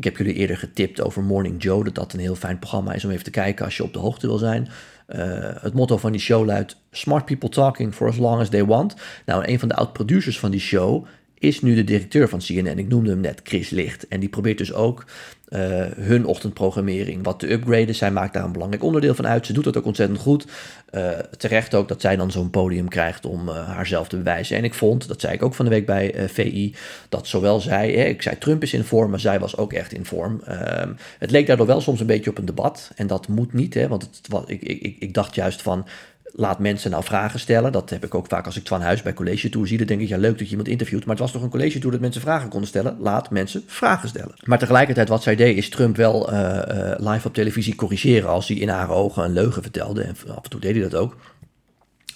Ik 0.00 0.06
heb 0.06 0.16
jullie 0.16 0.34
eerder 0.34 0.56
getipt 0.56 1.00
over 1.00 1.22
Morning 1.22 1.62
Joe, 1.62 1.84
dat 1.84 1.94
dat 1.94 2.12
een 2.12 2.20
heel 2.20 2.34
fijn 2.34 2.58
programma 2.58 2.92
is 2.92 3.04
om 3.04 3.10
even 3.10 3.24
te 3.24 3.30
kijken 3.30 3.64
als 3.64 3.76
je 3.76 3.82
op 3.82 3.92
de 3.92 3.98
hoogte 3.98 4.26
wil 4.26 4.38
zijn. 4.38 4.68
Uh, 5.08 5.18
het 5.60 5.74
motto 5.74 5.96
van 5.96 6.12
die 6.12 6.20
show 6.20 6.46
luidt: 6.46 6.76
Smart 6.90 7.24
people 7.24 7.48
talking 7.48 7.94
for 7.94 8.08
as 8.08 8.16
long 8.16 8.40
as 8.40 8.48
they 8.48 8.64
want. 8.64 8.94
Nou, 9.26 9.44
een 9.46 9.58
van 9.58 9.68
de 9.68 9.74
oud-producers 9.74 10.38
van 10.38 10.50
die 10.50 10.60
show 10.60 11.06
is 11.40 11.60
nu 11.60 11.74
de 11.74 11.84
directeur 11.84 12.28
van 12.28 12.38
CNN. 12.38 12.78
Ik 12.78 12.88
noemde 12.88 13.10
hem 13.10 13.20
net 13.20 13.40
Chris 13.44 13.70
Licht. 13.70 14.08
En 14.08 14.20
die 14.20 14.28
probeert 14.28 14.58
dus 14.58 14.72
ook 14.72 15.04
uh, 15.48 15.58
hun 15.96 16.26
ochtendprogrammering 16.26 17.24
wat 17.24 17.38
te 17.38 17.52
upgraden. 17.52 17.94
Zij 17.94 18.10
maakt 18.10 18.34
daar 18.34 18.44
een 18.44 18.52
belangrijk 18.52 18.82
onderdeel 18.82 19.14
van 19.14 19.26
uit. 19.26 19.46
Ze 19.46 19.52
doet 19.52 19.64
dat 19.64 19.76
ook 19.76 19.84
ontzettend 19.84 20.18
goed. 20.18 20.46
Uh, 20.94 21.10
terecht 21.18 21.74
ook 21.74 21.88
dat 21.88 22.00
zij 22.00 22.16
dan 22.16 22.30
zo'n 22.30 22.50
podium 22.50 22.88
krijgt 22.88 23.26
om 23.26 23.48
uh, 23.48 23.68
haarzelf 23.68 24.08
te 24.08 24.16
bewijzen. 24.16 24.56
En 24.56 24.64
ik 24.64 24.74
vond, 24.74 25.08
dat 25.08 25.20
zei 25.20 25.34
ik 25.34 25.42
ook 25.42 25.54
van 25.54 25.64
de 25.64 25.70
week 25.70 25.86
bij 25.86 26.28
VI, 26.28 26.74
dat 27.08 27.26
zowel 27.26 27.60
zij, 27.60 27.92
hè, 27.92 28.04
ik 28.04 28.22
zei 28.22 28.38
Trump 28.38 28.62
is 28.62 28.72
in 28.72 28.84
vorm, 28.84 29.10
maar 29.10 29.20
zij 29.20 29.40
was 29.40 29.56
ook 29.56 29.72
echt 29.72 29.92
in 29.92 30.04
vorm. 30.04 30.40
Ehm, 30.44 30.92
het 31.18 31.30
leek 31.30 31.46
daardoor 31.46 31.66
wel 31.66 31.80
soms 31.80 32.00
een 32.00 32.06
beetje 32.06 32.30
op 32.30 32.38
een 32.38 32.44
debat. 32.44 32.90
En 32.96 33.06
dat 33.06 33.28
moet 33.28 33.52
niet, 33.52 33.74
hè, 33.74 33.88
want 33.88 34.02
het, 34.02 34.50
ik, 34.50 34.62
ik, 34.62 34.96
ik 34.98 35.14
dacht 35.14 35.34
juist 35.34 35.62
van, 35.62 35.86
laat 36.32 36.58
mensen 36.58 36.90
nou 36.90 37.04
vragen 37.04 37.40
stellen. 37.40 37.72
Dat 37.72 37.90
heb 37.90 38.04
ik 38.04 38.14
ook 38.14 38.26
vaak 38.26 38.46
als 38.46 38.56
ik 38.56 38.64
Twan 38.64 38.80
Huis 38.80 39.02
bij 39.02 39.12
College 39.12 39.48
Tour 39.48 39.66
zie. 39.66 39.78
Dan 39.78 39.86
denk 39.86 40.00
ik, 40.00 40.08
ja 40.08 40.16
leuk 40.16 40.38
dat 40.38 40.44
je 40.44 40.50
iemand 40.50 40.68
interviewt. 40.68 41.04
Maar 41.04 41.14
het 41.14 41.24
was 41.24 41.32
toch 41.32 41.42
een 41.42 41.50
College 41.50 41.78
Tour 41.78 41.92
dat 41.92 42.00
mensen 42.00 42.20
vragen 42.20 42.48
konden 42.48 42.68
stellen. 42.68 42.96
Laat 43.00 43.30
mensen 43.30 43.62
vragen 43.66 44.08
stellen. 44.08 44.34
Maar 44.44 44.58
tegelijkertijd 44.58 45.08
wat 45.08 45.22
zij 45.22 45.36
deed 45.36 45.56
is 45.56 45.68
Trump 45.68 45.96
wel 45.96 46.32
uh, 46.32 46.38
uh, 46.38 46.92
live 46.96 47.26
op 47.26 47.34
televisie 47.34 47.74
corrigeren. 47.74 48.28
Als 48.28 48.48
hij 48.48 48.56
in 48.56 48.68
haar 48.68 48.90
ogen 48.90 49.24
een 49.24 49.32
leugen 49.32 49.62
vertelde. 49.62 50.02
En 50.02 50.16
af 50.28 50.44
en 50.44 50.50
toe 50.50 50.60
deed 50.60 50.74
hij 50.74 50.82
dat 50.82 50.94
ook. 50.94 51.16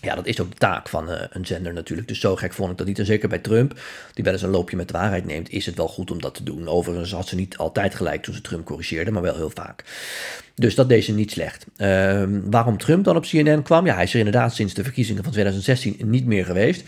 Ja, 0.04 0.14
dat 0.14 0.26
is 0.26 0.40
ook 0.40 0.50
de 0.50 0.56
taak 0.56 0.88
van 0.88 1.10
uh, 1.10 1.20
een 1.30 1.46
zender 1.46 1.72
natuurlijk. 1.72 2.08
Dus 2.08 2.20
zo 2.20 2.36
gek 2.36 2.52
vond 2.52 2.70
ik 2.70 2.78
dat 2.78 2.86
niet. 2.86 2.98
En 2.98 3.06
zeker 3.06 3.28
bij 3.28 3.38
Trump, 3.38 3.80
die 4.14 4.24
wel 4.24 4.32
eens 4.32 4.42
een 4.42 4.50
loopje 4.50 4.76
met 4.76 4.88
de 4.88 4.98
waarheid 4.98 5.24
neemt, 5.24 5.50
is 5.50 5.66
het 5.66 5.76
wel 5.76 5.88
goed 5.88 6.10
om 6.10 6.20
dat 6.20 6.34
te 6.34 6.42
doen. 6.42 6.68
Overigens 6.68 7.12
had 7.12 7.28
ze 7.28 7.34
niet 7.34 7.56
altijd 7.56 7.94
gelijk 7.94 8.22
toen 8.22 8.34
ze 8.34 8.40
Trump 8.40 8.64
corrigeerde, 8.64 9.10
maar 9.10 9.22
wel 9.22 9.36
heel 9.36 9.50
vaak. 9.54 9.84
Dus 10.54 10.74
dat 10.74 10.88
deed 10.88 11.04
ze 11.04 11.12
niet 11.12 11.30
slecht. 11.30 11.66
Uh, 11.76 12.22
waarom 12.44 12.78
Trump 12.78 13.04
dan 13.04 13.16
op 13.16 13.24
CNN 13.24 13.62
kwam? 13.62 13.86
Ja, 13.86 13.94
hij 13.94 14.04
is 14.04 14.12
er 14.12 14.18
inderdaad 14.18 14.54
sinds 14.54 14.74
de 14.74 14.82
verkiezingen 14.82 15.22
van 15.22 15.32
2016 15.32 15.96
niet 16.04 16.26
meer 16.26 16.44
geweest. 16.44 16.82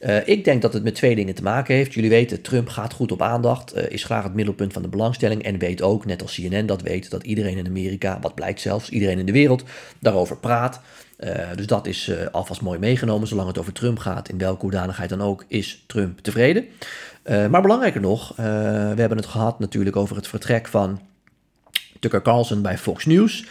Uh, 0.00 0.28
ik 0.28 0.44
denk 0.44 0.62
dat 0.62 0.72
het 0.72 0.82
met 0.82 0.94
twee 0.94 1.14
dingen 1.14 1.34
te 1.34 1.42
maken 1.42 1.74
heeft. 1.74 1.94
Jullie 1.94 2.10
weten, 2.10 2.42
Trump 2.42 2.68
gaat 2.68 2.92
goed 2.92 3.12
op 3.12 3.22
aandacht, 3.22 3.76
uh, 3.76 3.90
is 3.90 4.04
graag 4.04 4.22
het 4.22 4.34
middelpunt 4.34 4.72
van 4.72 4.82
de 4.82 4.88
belangstelling 4.88 5.42
en 5.42 5.58
weet 5.58 5.82
ook, 5.82 6.06
net 6.06 6.22
als 6.22 6.34
CNN 6.34 6.66
dat 6.66 6.82
weet, 6.82 7.10
dat 7.10 7.22
iedereen 7.22 7.56
in 7.56 7.66
Amerika, 7.66 8.18
wat 8.20 8.34
blijkt 8.34 8.60
zelfs, 8.60 8.88
iedereen 8.88 9.18
in 9.18 9.26
de 9.26 9.32
wereld, 9.32 9.64
daarover 9.98 10.36
praat. 10.36 10.80
Uh, 11.18 11.30
dus 11.56 11.66
dat 11.66 11.86
is 11.86 12.12
alvast 12.32 12.60
mooi 12.60 12.78
meegenomen, 12.78 13.28
zolang 13.28 13.48
het 13.48 13.58
over 13.58 13.72
Trump 13.72 13.98
gaat, 13.98 14.28
in 14.28 14.38
welke 14.38 14.60
hoedanigheid 14.60 15.08
dan 15.08 15.22
ook, 15.22 15.44
is 15.48 15.84
Trump 15.86 16.18
tevreden. 16.18 16.64
maar 17.24 17.62
belangrijker 17.62 18.00
nog, 18.00 18.36
we 18.36 18.42
hebben 18.96 19.16
het 19.16 19.26
gehad 19.26 19.58
natuurlijk 19.58 19.96
over 19.96 20.16
het 20.16 20.28
vertrek 20.28 20.68
van 20.68 21.00
Tucker 21.98 22.22
Carlson 22.22 22.62
bij 22.62 22.78
Fox 22.78 23.06
News. 23.06 23.44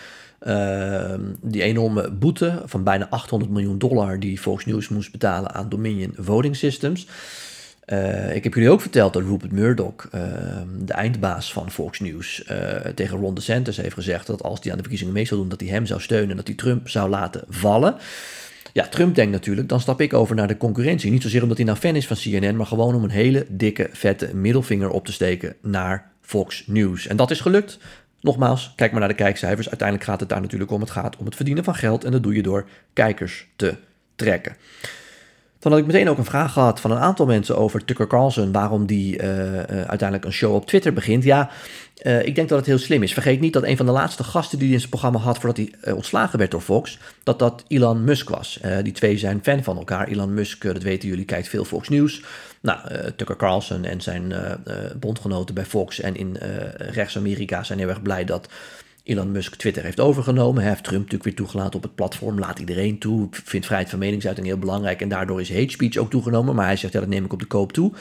Uh, 0.48 1.14
die 1.42 1.62
enorme 1.62 2.12
boete 2.12 2.62
van 2.66 2.84
bijna 2.84 3.08
800 3.10 3.52
miljoen 3.52 3.78
dollar 3.78 4.20
die 4.20 4.40
Fox 4.40 4.66
News 4.66 4.90
moest 4.90 5.12
betalen 5.12 5.54
aan 5.54 5.70
Dominion 5.70 6.14
Voting 6.18 6.56
Systems. 6.56 7.08
Uh, 7.86 8.36
ik 8.36 8.44
heb 8.44 8.54
jullie 8.54 8.70
ook 8.70 8.82
verteld 8.82 9.14
dat 9.14 9.24
Rupert 9.24 9.52
Murdoch, 9.52 10.08
uh, 10.16 10.22
de 10.80 10.94
eindbaas 10.94 11.54
van 11.54 11.72
Fox 11.72 12.00
News, 12.00 12.44
uh, 12.52 12.58
tegen 12.96 13.18
Ron 13.18 13.34
DeSantis 13.34 13.78
heeft 13.78 13.94
gezegd 13.94 14.28
dat 14.28 14.44
als 14.44 14.60
hij 14.62 14.72
aan 14.72 14.78
de 14.78 14.84
verkiezingen 14.84 15.14
mee 15.14 15.26
zou 15.26 15.40
doen, 15.40 15.50
dat 15.50 15.60
hij 15.60 15.70
hem 15.70 15.86
zou 15.86 16.02
steunen 16.02 16.30
en 16.30 16.36
dat 16.36 16.48
hij 16.48 16.56
Trump 16.56 16.90
zou 16.90 17.10
laten 17.10 17.44
vallen. 17.48 17.96
Ja, 18.74 18.88
Trump 18.88 19.16
denkt 19.16 19.32
natuurlijk, 19.32 19.70
dan 19.70 19.80
stap 19.80 20.02
ik 20.02 20.14
over 20.14 20.36
naar 20.36 20.48
de 20.48 20.58
concurrentie. 20.58 21.12
Niet 21.12 21.22
zozeer 21.22 21.42
omdat 21.42 21.58
hij 21.58 21.66
nou 21.66 21.78
fan 21.78 21.96
is 21.96 22.08
van 22.08 22.18
CNN, 22.18 22.56
maar 22.56 22.66
gewoon 22.66 22.96
om 22.96 23.04
een 23.04 23.10
hele 23.10 23.46
dikke, 23.50 23.90
vette 23.92 24.36
middelvinger 24.36 24.90
op 24.90 25.06
te 25.06 25.12
steken 25.12 25.56
naar 25.62 26.12
Fox 26.22 26.64
News. 26.68 27.08
En 27.08 27.16
dat 27.16 27.32
is 27.32 27.40
gelukt. 27.40 27.80
Nogmaals, 28.22 28.74
kijk 28.76 28.92
maar 28.92 29.00
naar 29.00 29.10
de 29.10 29.16
kijkcijfers. 29.16 29.70
Uiteindelijk 29.70 30.10
gaat 30.10 30.20
het 30.20 30.30
daar 30.30 30.42
natuurlijk 30.42 30.72
om. 30.72 30.82
Het 30.82 30.92
gaat 30.92 31.18
om 31.18 31.26
het 31.26 31.36
verdienen 31.36 31.64
van 31.64 31.76
geld 31.76 32.04
en 32.04 32.12
dat 32.12 32.24
doe 32.24 32.36
je 32.36 32.42
door 32.42 32.68
kijkers 32.94 33.48
te 33.56 33.76
trekken. 34.16 34.56
Dan 35.60 35.72
had 35.72 35.82
ik 35.82 35.88
meteen 35.88 36.10
ook 36.10 36.18
een 36.18 36.26
vraag 36.26 36.54
gehad 36.54 36.80
van 36.80 36.92
een 36.92 36.98
aantal 36.98 37.26
mensen 37.26 37.58
over 37.58 37.86
Tucker 37.86 38.08
Carlson, 38.08 38.52
waarom 38.52 38.86
die 38.86 39.22
uiteindelijk 39.22 40.26
een 40.26 40.32
show 40.32 40.54
op 40.56 40.66
Twitter 40.66 40.94
begint. 40.94 41.24
Ja, 41.24 41.50
uh, 42.04 42.26
ik 42.26 42.36
denk 42.36 42.50
dat 42.50 42.58
het 42.58 42.68
heel 42.68 42.78
slim 42.78 43.04
is. 43.04 43.14
Vergeet 43.14 43.40
niet 43.40 43.54
dat 43.54 43.64
een 43.64 43.78
van 43.78 43.86
de 43.86 43.92
laatste 43.92 44.24
gasten 44.24 44.58
die 44.58 44.66
hij 44.66 44.76
in 44.76 44.80
zijn 44.80 44.92
programma 44.92 45.20
had 45.20 45.38
voordat 45.38 45.58
hij 45.58 45.94
ontslagen 45.94 46.40
werd 46.40 46.52
door 46.52 46.62
Fox, 46.62 47.00
dat 47.24 47.40
dat 47.40 47.64
Elon 47.68 48.04
Musk 48.04 48.30
was. 48.30 48.60
Die 48.84 48.94
twee 48.94 49.18
zijn 49.18 49.40
fan 49.44 49.64
van 49.64 49.78
elkaar. 49.78 50.08
Elon 50.08 50.34
Musk, 50.34 50.64
dat 50.64 50.84
weten 50.84 51.10
jullie, 51.10 51.26
kijkt 51.26 51.48
veel 51.48 51.66
Fox 51.66 51.90
News. 51.90 52.24
Nou, 52.62 52.80
Tucker 53.16 53.36
Carlson 53.36 53.86
en 53.86 54.02
zijn 54.02 54.34
bondgenoten 55.00 55.56
bij 55.56 55.66
Fox 55.66 56.00
en 56.00 56.16
in 56.16 56.38
rechts-Amerika 56.78 57.64
zijn 57.64 57.80
heel 57.80 57.90
erg 57.90 58.02
blij 58.02 58.26
dat 58.26 58.50
Elon 59.04 59.32
Musk 59.32 59.56
Twitter 59.56 59.84
heeft 59.84 60.00
overgenomen. 60.00 60.62
Hij 60.62 60.72
heeft 60.72 60.84
Trump 60.84 61.00
natuurlijk 61.00 61.24
weer 61.24 61.36
toegelaten 61.36 61.76
op 61.76 61.84
het 61.84 61.96
platform. 61.96 62.40
Laat 62.40 62.60
iedereen 62.60 63.00
toe. 63.00 63.28
Vindt 63.32 63.66
vrijheid 63.66 63.90
van 63.90 64.00
meningsuiting 64.00 64.48
heel 64.48 64.58
belangrijk. 64.58 65.02
En 65.02 65.10
daardoor 65.10 65.42
is 65.42 65.54
hate 65.54 65.70
speech 65.70 65.98
ook 65.98 66.10
toegenomen. 66.10 66.56
Maar 66.56 66.66
hij 66.66 66.76
zegt, 66.76 66.94
ja, 66.94 67.00
dat 67.00 67.10
neem 67.10 67.26
ik 67.26 67.34
op 67.34 67.40
de 67.40 67.46
koop 67.46 67.72
toe. 67.72 67.94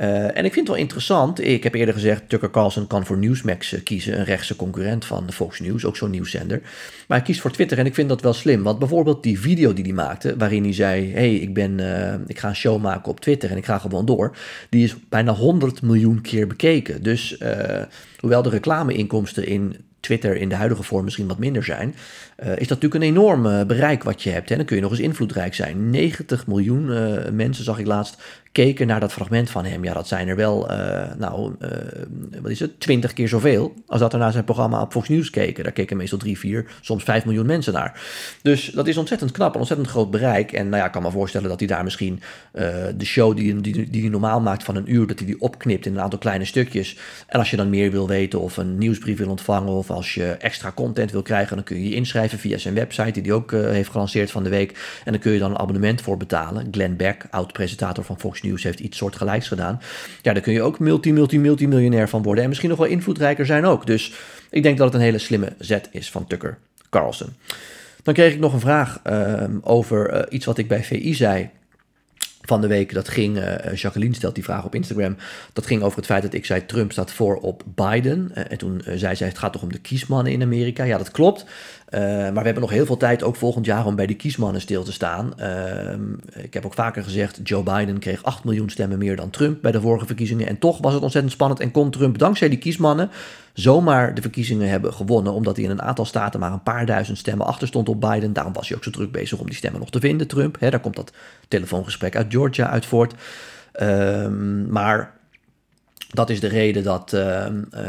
Uh, 0.00 0.24
en 0.24 0.44
ik 0.44 0.52
vind 0.52 0.56
het 0.56 0.68
wel 0.68 0.76
interessant. 0.76 1.44
Ik 1.44 1.62
heb 1.62 1.74
eerder 1.74 1.94
gezegd, 1.94 2.28
Tucker 2.28 2.50
Carlson 2.50 2.86
kan 2.86 3.06
voor 3.06 3.18
Newsmax 3.18 3.72
uh, 3.72 3.82
kiezen, 3.82 4.18
een 4.18 4.24
rechtse 4.24 4.56
concurrent 4.56 5.04
van 5.04 5.32
Fox 5.32 5.60
News, 5.60 5.84
ook 5.84 5.96
zo'n 5.96 6.10
nieuwszender. 6.10 6.60
Maar 7.06 7.18
hij 7.18 7.22
kiest 7.26 7.40
voor 7.40 7.50
Twitter 7.50 7.78
en 7.78 7.86
ik 7.86 7.94
vind 7.94 8.08
dat 8.08 8.20
wel 8.20 8.32
slim. 8.32 8.62
Want 8.62 8.78
bijvoorbeeld 8.78 9.22
die 9.22 9.40
video 9.40 9.72
die 9.72 9.84
hij 9.84 9.92
maakte, 9.92 10.36
waarin 10.36 10.62
hij 10.62 10.72
zei: 10.72 11.12
hey, 11.12 11.34
ik, 11.34 11.54
ben, 11.54 11.78
uh, 11.78 12.14
ik 12.26 12.38
ga 12.38 12.48
een 12.48 12.56
show 12.56 12.82
maken 12.82 13.10
op 13.10 13.20
Twitter 13.20 13.50
en 13.50 13.56
ik 13.56 13.64
ga 13.64 13.78
gewoon 13.78 14.06
door. 14.06 14.36
Die 14.70 14.84
is 14.84 14.96
bijna 15.08 15.32
100 15.34 15.82
miljoen 15.82 16.20
keer 16.20 16.46
bekeken. 16.46 17.02
Dus 17.02 17.38
hoewel 18.20 18.42
de 18.42 18.48
reclameinkomsten 18.48 19.46
in 19.46 19.76
Twitter 20.08 20.36
in 20.36 20.48
de 20.48 20.54
huidige 20.54 20.82
vorm 20.82 21.04
misschien 21.04 21.26
wat 21.26 21.38
minder 21.38 21.64
zijn, 21.64 21.94
uh, 22.44 22.50
is 22.50 22.68
dat 22.68 22.80
natuurlijk 22.80 22.94
een 22.94 23.10
enorm 23.16 23.46
uh, 23.46 23.64
bereik 23.64 24.02
wat 24.02 24.22
je 24.22 24.30
hebt. 24.30 24.50
En 24.50 24.56
dan 24.56 24.66
kun 24.66 24.76
je 24.76 24.82
nog 24.82 24.90
eens 24.90 25.00
invloedrijk 25.00 25.54
zijn. 25.54 25.90
90 25.90 26.46
miljoen 26.46 26.90
uh, 26.90 27.28
mensen, 27.32 27.64
zag 27.64 27.78
ik 27.78 27.86
laatst, 27.86 28.22
keken 28.52 28.86
naar 28.86 29.00
dat 29.00 29.12
fragment 29.12 29.50
van 29.50 29.64
hem. 29.64 29.84
Ja, 29.84 29.94
dat 29.94 30.08
zijn 30.08 30.28
er 30.28 30.36
wel, 30.36 30.66
nou, 31.18 31.54
wat 32.40 32.50
is 32.50 32.60
het, 32.60 32.80
20 32.80 33.12
keer 33.12 33.28
zoveel 33.28 33.74
als 33.86 34.00
dat 34.00 34.12
er 34.12 34.18
naar 34.18 34.32
zijn 34.32 34.44
programma 34.44 34.80
op 34.80 34.92
Fox 34.92 35.08
News 35.08 35.30
keken. 35.30 35.64
Daar 35.64 35.72
keken 35.72 35.96
meestal 35.96 36.18
3, 36.18 36.38
4, 36.38 36.66
soms 36.80 37.04
5 37.04 37.24
miljoen 37.24 37.46
mensen 37.46 37.72
naar. 37.72 38.00
Dus 38.42 38.66
dat 38.66 38.86
is 38.88 38.96
ontzettend 38.96 39.32
knap, 39.32 39.52
een 39.52 39.58
ontzettend 39.58 39.88
groot 39.88 40.10
bereik. 40.10 40.52
En 40.52 40.64
nou 40.68 40.76
ja, 40.76 40.86
ik 40.86 40.92
kan 40.92 41.02
me 41.02 41.10
voorstellen 41.10 41.48
dat 41.48 41.58
hij 41.58 41.68
daar 41.68 41.84
misschien 41.84 42.20
de 42.96 43.04
show 43.04 43.36
die, 43.36 43.60
die, 43.60 43.90
die 43.90 44.00
hij 44.00 44.10
normaal 44.10 44.40
maakt 44.40 44.64
van 44.64 44.76
een 44.76 44.92
uur, 44.92 45.06
dat 45.06 45.18
hij 45.18 45.26
die 45.26 45.40
opknipt 45.40 45.86
in 45.86 45.94
een 45.94 46.02
aantal 46.02 46.18
kleine 46.18 46.44
stukjes. 46.44 46.96
En 47.26 47.38
als 47.38 47.50
je 47.50 47.56
dan 47.56 47.70
meer 47.70 47.90
wil 47.90 48.08
weten 48.08 48.40
of 48.40 48.56
een 48.56 48.78
nieuwsbrief 48.78 49.18
wil 49.18 49.30
ontvangen 49.30 49.72
of 49.72 49.90
als 49.98 50.14
je 50.14 50.30
extra 50.30 50.72
content 50.74 51.10
wil 51.10 51.22
krijgen, 51.22 51.56
dan 51.56 51.64
kun 51.64 51.76
je 51.76 51.88
je 51.88 51.94
inschrijven 51.94 52.38
via 52.38 52.58
zijn 52.58 52.74
website, 52.74 53.10
die 53.10 53.22
hij 53.22 53.32
ook 53.32 53.52
uh, 53.52 53.70
heeft 53.70 53.90
gelanceerd 53.90 54.30
van 54.30 54.42
de 54.42 54.48
week. 54.48 55.00
En 55.04 55.12
dan 55.12 55.20
kun 55.20 55.32
je 55.32 55.38
dan 55.38 55.50
een 55.50 55.58
abonnement 55.58 56.00
voor 56.00 56.16
betalen. 56.16 56.68
Glenn 56.70 56.96
Beck, 56.96 57.26
oud-presentator 57.30 58.04
van 58.04 58.20
Fox 58.20 58.42
News, 58.42 58.62
heeft 58.62 58.80
iets 58.80 58.96
soortgelijks 58.96 59.48
gedaan. 59.48 59.80
Ja, 60.22 60.32
daar 60.32 60.42
kun 60.42 60.52
je 60.52 60.62
ook 60.62 60.78
multi, 60.78 61.12
multi, 61.12 61.38
multimiljonair 61.38 62.08
van 62.08 62.22
worden. 62.22 62.42
En 62.42 62.48
misschien 62.48 62.70
nog 62.70 62.78
wel 62.78 62.86
invloedrijker 62.86 63.46
zijn 63.46 63.64
ook. 63.64 63.86
Dus 63.86 64.12
ik 64.50 64.62
denk 64.62 64.78
dat 64.78 64.86
het 64.86 64.96
een 64.96 65.06
hele 65.06 65.18
slimme 65.18 65.52
zet 65.58 65.88
is 65.90 66.10
van 66.10 66.26
Tucker 66.26 66.58
Carlson. 66.90 67.28
Dan 68.02 68.14
kreeg 68.14 68.32
ik 68.32 68.40
nog 68.40 68.52
een 68.52 68.60
vraag 68.60 69.00
uh, 69.06 69.44
over 69.60 70.14
uh, 70.14 70.22
iets 70.28 70.46
wat 70.46 70.58
ik 70.58 70.68
bij 70.68 70.84
VI 70.84 71.14
zei 71.14 71.50
van 72.48 72.60
de 72.60 72.66
week. 72.66 72.92
Dat 72.94 73.08
ging, 73.08 73.36
uh, 73.36 73.74
Jacqueline 73.74 74.14
stelt 74.14 74.34
die 74.34 74.44
vraag 74.44 74.64
op 74.64 74.74
Instagram. 74.74 75.16
Dat 75.52 75.66
ging 75.66 75.82
over 75.82 75.96
het 75.96 76.06
feit 76.06 76.22
dat 76.22 76.34
ik 76.34 76.44
zei 76.44 76.66
Trump 76.66 76.92
staat 76.92 77.12
voor 77.12 77.36
op 77.36 77.62
Biden. 77.74 78.30
Uh, 78.34 78.50
en 78.50 78.58
toen 78.58 78.82
zei 78.84 79.16
zij 79.16 79.26
het 79.26 79.38
gaat 79.38 79.52
toch 79.52 79.62
om 79.62 79.72
de 79.72 79.78
kiesmannen 79.78 80.32
in 80.32 80.42
Amerika. 80.42 80.84
Ja, 80.84 80.98
dat 80.98 81.10
klopt. 81.10 81.44
Uh, 81.90 82.00
maar 82.00 82.32
we 82.32 82.42
hebben 82.42 82.60
nog 82.60 82.70
heel 82.70 82.86
veel 82.86 82.96
tijd, 82.96 83.22
ook 83.22 83.36
volgend 83.36 83.66
jaar, 83.66 83.86
om 83.86 83.96
bij 83.96 84.06
de 84.06 84.14
kiesmannen 84.14 84.60
stil 84.60 84.82
te 84.82 84.92
staan. 84.92 85.32
Uh, 85.40 86.42
ik 86.42 86.54
heb 86.54 86.64
ook 86.64 86.74
vaker 86.74 87.02
gezegd, 87.02 87.40
Joe 87.42 87.62
Biden 87.62 87.98
kreeg 87.98 88.22
8 88.22 88.44
miljoen 88.44 88.70
stemmen 88.70 88.98
meer 88.98 89.16
dan 89.16 89.30
Trump 89.30 89.62
bij 89.62 89.72
de 89.72 89.80
vorige 89.80 90.06
verkiezingen. 90.06 90.46
En 90.46 90.58
toch 90.58 90.78
was 90.78 90.94
het 90.94 91.02
ontzettend 91.02 91.34
spannend 91.34 91.60
en 91.60 91.70
kon 91.70 91.90
Trump 91.90 92.18
dankzij 92.18 92.48
die 92.48 92.58
kiesmannen 92.58 93.10
zomaar 93.52 94.14
de 94.14 94.22
verkiezingen 94.22 94.68
hebben 94.68 94.92
gewonnen. 94.92 95.32
Omdat 95.32 95.56
hij 95.56 95.64
in 95.64 95.70
een 95.70 95.82
aantal 95.82 96.04
staten 96.04 96.40
maar 96.40 96.52
een 96.52 96.62
paar 96.62 96.86
duizend 96.86 97.18
stemmen 97.18 97.46
achter 97.46 97.68
stond 97.68 97.88
op 97.88 98.00
Biden. 98.00 98.32
Daarom 98.32 98.52
was 98.52 98.68
hij 98.68 98.76
ook 98.76 98.84
zo 98.84 98.90
druk 98.90 99.12
bezig 99.12 99.38
om 99.38 99.46
die 99.46 99.54
stemmen 99.54 99.80
nog 99.80 99.90
te 99.90 100.00
vinden, 100.00 100.26
Trump. 100.26 100.56
He, 100.60 100.70
daar 100.70 100.80
komt 100.80 100.96
dat 100.96 101.12
telefoongesprek 101.48 102.16
uit 102.16 102.26
Georgia 102.32 102.70
uit 102.70 102.86
voort. 102.86 103.14
Uh, 103.82 104.28
maar 104.68 105.17
dat 106.08 106.30
is 106.30 106.40
de 106.40 106.48
reden 106.48 106.82
dat 106.82 107.12
uh, 107.12 107.46
uh, 107.74 107.82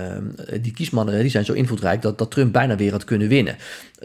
die 0.62 0.72
kiesmannen 0.72 1.22
die 1.22 1.30
zijn 1.30 1.46
zo 1.46 1.54
invloedrijk 1.54 2.02
dat, 2.02 2.18
dat 2.18 2.32
Trump 2.32 2.54
bijna 2.54 2.76
weer 2.76 2.92
had 2.92 3.04
kunnen 3.04 3.28
winnen. 3.28 3.56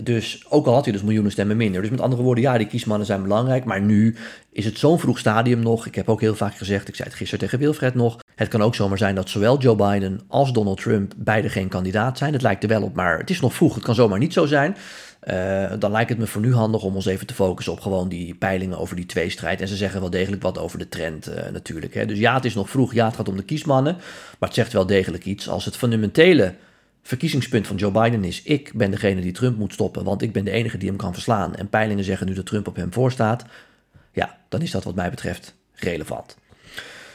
Dus 0.03 0.45
ook 0.49 0.67
al 0.67 0.75
had 0.75 0.85
hij 0.85 0.93
dus 0.93 1.03
miljoenen 1.03 1.33
stemmen 1.33 1.57
minder. 1.57 1.81
Dus 1.81 1.91
met 1.91 2.01
andere 2.01 2.23
woorden, 2.23 2.45
ja, 2.45 2.59
die 2.59 2.67
kiesmannen 2.67 3.07
zijn 3.07 3.23
belangrijk. 3.23 3.65
Maar 3.65 3.81
nu 3.81 4.17
is 4.53 4.65
het 4.65 4.79
zo'n 4.79 4.99
vroeg 4.99 5.19
stadium 5.19 5.61
nog. 5.61 5.87
Ik 5.87 5.95
heb 5.95 6.09
ook 6.09 6.21
heel 6.21 6.35
vaak 6.35 6.57
gezegd, 6.57 6.89
ik 6.89 6.95
zei 6.95 7.09
het 7.09 7.17
gisteren 7.17 7.45
tegen 7.45 7.59
Wilfred 7.59 7.95
nog. 7.95 8.19
Het 8.35 8.49
kan 8.49 8.63
ook 8.63 8.75
zomaar 8.75 8.99
zijn 8.99 9.15
dat 9.15 9.29
zowel 9.29 9.59
Joe 9.59 9.77
Biden 9.77 10.21
als 10.29 10.53
Donald 10.53 10.81
Trump 10.81 11.13
beide 11.17 11.49
geen 11.49 11.69
kandidaat 11.69 12.19
zijn. 12.19 12.33
Het 12.33 12.43
lijkt 12.43 12.63
er 12.63 12.69
wel 12.69 12.83
op, 12.83 12.95
maar 12.95 13.19
het 13.19 13.31
is 13.31 13.41
nog 13.41 13.55
vroeg. 13.55 13.75
Het 13.75 13.85
kan 13.85 13.95
zomaar 13.95 14.19
niet 14.19 14.33
zo 14.33 14.47
zijn. 14.47 14.77
Uh, 15.31 15.73
dan 15.79 15.91
lijkt 15.91 16.09
het 16.09 16.19
me 16.19 16.27
voor 16.27 16.41
nu 16.41 16.55
handig 16.55 16.83
om 16.83 16.95
ons 16.95 17.07
even 17.07 17.27
te 17.27 17.35
focussen 17.35 17.73
op 17.73 17.81
gewoon 17.81 18.09
die 18.09 18.35
peilingen 18.35 18.79
over 18.79 18.97
die 18.97 19.07
tweestrijd. 19.07 19.61
En 19.61 19.69
ze 19.69 19.77
zeggen 19.77 20.01
wel 20.01 20.11
degelijk 20.11 20.43
wat 20.43 20.59
over 20.59 20.79
de 20.79 20.89
trend 20.89 21.29
uh, 21.29 21.35
natuurlijk. 21.53 21.95
Hè. 21.95 22.07
Dus 22.07 22.19
ja, 22.19 22.35
het 22.35 22.45
is 22.45 22.55
nog 22.55 22.71
vroeg. 22.71 22.95
Ja, 22.95 23.07
het 23.07 23.17
gaat 23.17 23.29
om 23.29 23.37
de 23.37 23.45
kiesmannen. 23.45 23.95
Maar 24.39 24.49
het 24.49 24.55
zegt 24.55 24.73
wel 24.73 24.87
degelijk 24.87 25.25
iets. 25.25 25.49
Als 25.49 25.65
het 25.65 25.77
fundamentele 25.77 26.55
verkiezingspunt 27.03 27.67
van 27.67 27.77
Joe 27.77 27.91
Biden 27.91 28.25
is: 28.25 28.43
ik 28.43 28.73
ben 28.75 28.91
degene 28.91 29.21
die 29.21 29.33
Trump 29.33 29.59
moet 29.59 29.73
stoppen, 29.73 30.05
want 30.05 30.23
ik 30.23 30.33
ben 30.33 30.45
de 30.45 30.51
enige 30.51 30.79
die 30.79 30.89
hem 30.89 30.99
kan 30.99 31.13
verslaan. 31.13 31.55
En 31.55 31.69
peilingen 31.69 32.05
zeggen 32.05 32.27
nu 32.27 32.35
dat 32.35 32.47
Trump 32.47 32.67
op 32.67 32.77
hem 32.77 32.93
voorstaat. 32.93 33.45
Ja, 34.13 34.39
dan 34.49 34.63
is 34.63 34.71
dat 34.71 34.85
wat 34.85 34.95
mij 34.95 35.11
betreft 35.11 35.55
relevant. 35.75 36.37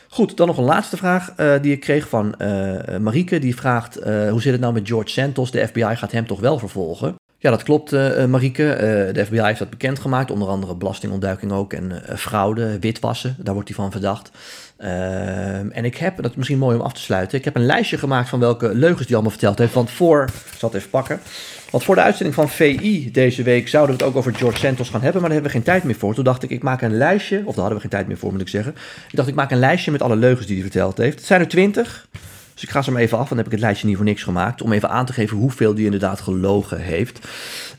Goed, 0.07 0.37
dan 0.37 0.47
nog 0.47 0.57
een 0.57 0.63
laatste 0.63 0.97
vraag 0.97 1.33
uh, 1.37 1.61
die 1.61 1.71
ik 1.71 1.79
kreeg 1.79 2.09
van 2.09 2.35
uh, 2.37 2.97
Marieke. 2.97 3.39
Die 3.39 3.55
vraagt, 3.55 3.95
hoe 4.03 4.41
zit 4.41 4.51
het 4.51 4.61
nou 4.61 4.73
met 4.73 4.87
George 4.87 5.09
Santos? 5.09 5.51
De 5.51 5.67
FBI 5.67 5.95
gaat 5.95 6.11
hem 6.11 6.27
toch 6.27 6.39
wel 6.39 6.59
vervolgen? 6.59 7.15
Ja, 7.41 7.49
dat 7.49 7.63
klopt, 7.63 7.93
uh, 7.93 8.25
Marieke. 8.25 8.63
Uh, 8.63 9.13
de 9.13 9.25
FBI 9.25 9.41
heeft 9.41 9.59
dat 9.59 9.69
bekendgemaakt, 9.69 10.31
onder 10.31 10.47
andere 10.47 10.75
belastingontduiking 10.75 11.51
ook 11.51 11.73
en 11.73 12.03
fraude, 12.17 12.79
witwassen, 12.79 13.35
daar 13.37 13.53
wordt 13.53 13.69
hij 13.69 13.77
van 13.77 13.91
verdacht. 13.91 14.31
Ehm, 14.77 15.69
en 15.69 15.85
ik 15.85 15.97
heb, 15.97 16.15
dat 16.21 16.31
is 16.31 16.37
misschien 16.37 16.57
mooi 16.57 16.77
om 16.77 16.81
af 16.81 16.93
te 16.93 16.99
sluiten, 16.99 17.37
ik 17.37 17.45
heb 17.45 17.55
een 17.55 17.65
lijstje 17.65 17.97
gemaakt 17.97 18.29
van 18.29 18.39
welke 18.39 18.75
leugens 18.75 19.05
die 19.05 19.13
allemaal 19.13 19.31
verteld 19.31 19.57
heeft. 19.57 19.73
Want 19.73 19.91
voor, 19.91 20.23
ik 20.23 20.57
zal 20.57 20.69
het 20.69 20.77
even 20.77 20.89
pakken, 20.89 21.19
want 21.71 21.83
voor 21.83 21.95
de 21.95 22.01
uitzending 22.01 22.35
van 22.35 22.49
VI 22.49 23.11
deze 23.11 23.43
week 23.43 23.67
zouden 23.67 23.97
we 23.97 24.03
het 24.03 24.11
ook 24.11 24.17
over 24.17 24.35
George 24.35 24.57
Santos 24.57 24.89
gaan 24.89 25.01
hebben, 25.01 25.21
maar 25.21 25.29
daar 25.29 25.39
hebben 25.39 25.51
we 25.51 25.57
geen 25.57 25.73
tijd 25.73 25.83
meer 25.83 25.95
voor. 25.95 26.13
Toen 26.13 26.23
dacht 26.23 26.43
ik, 26.43 26.49
ik 26.49 26.63
maak 26.63 26.81
een 26.81 26.97
lijstje, 26.97 27.37
of 27.37 27.45
daar 27.45 27.55
hadden 27.55 27.73
we 27.73 27.81
geen 27.81 27.89
tijd 27.89 28.07
meer 28.07 28.17
voor 28.17 28.31
moet 28.31 28.41
ik 28.41 28.47
zeggen. 28.47 28.75
Ik 29.09 29.15
dacht, 29.15 29.27
ik 29.27 29.35
maak 29.35 29.51
een 29.51 29.59
lijstje 29.59 29.91
met 29.91 30.01
alle 30.01 30.15
leugens 30.15 30.47
die 30.47 30.55
hij 30.55 30.65
verteld 30.65 30.97
heeft. 30.97 31.17
Het 31.17 31.25
zijn 31.25 31.41
er 31.41 31.47
twintig. 31.47 32.07
Dus 32.59 32.67
ik 32.67 32.73
ga 32.73 32.81
ze 32.81 32.91
maar 32.91 33.01
even 33.01 33.17
af, 33.17 33.27
dan 33.27 33.37
heb 33.37 33.45
ik 33.45 33.51
het 33.51 33.61
lijstje 33.61 33.87
niet 33.87 33.95
voor 33.95 34.05
niks 34.05 34.23
gemaakt. 34.23 34.61
Om 34.61 34.71
even 34.71 34.89
aan 34.89 35.05
te 35.05 35.13
geven 35.13 35.37
hoeveel 35.37 35.73
die 35.73 35.85
inderdaad 35.85 36.21
gelogen 36.21 36.79
heeft. 36.81 37.27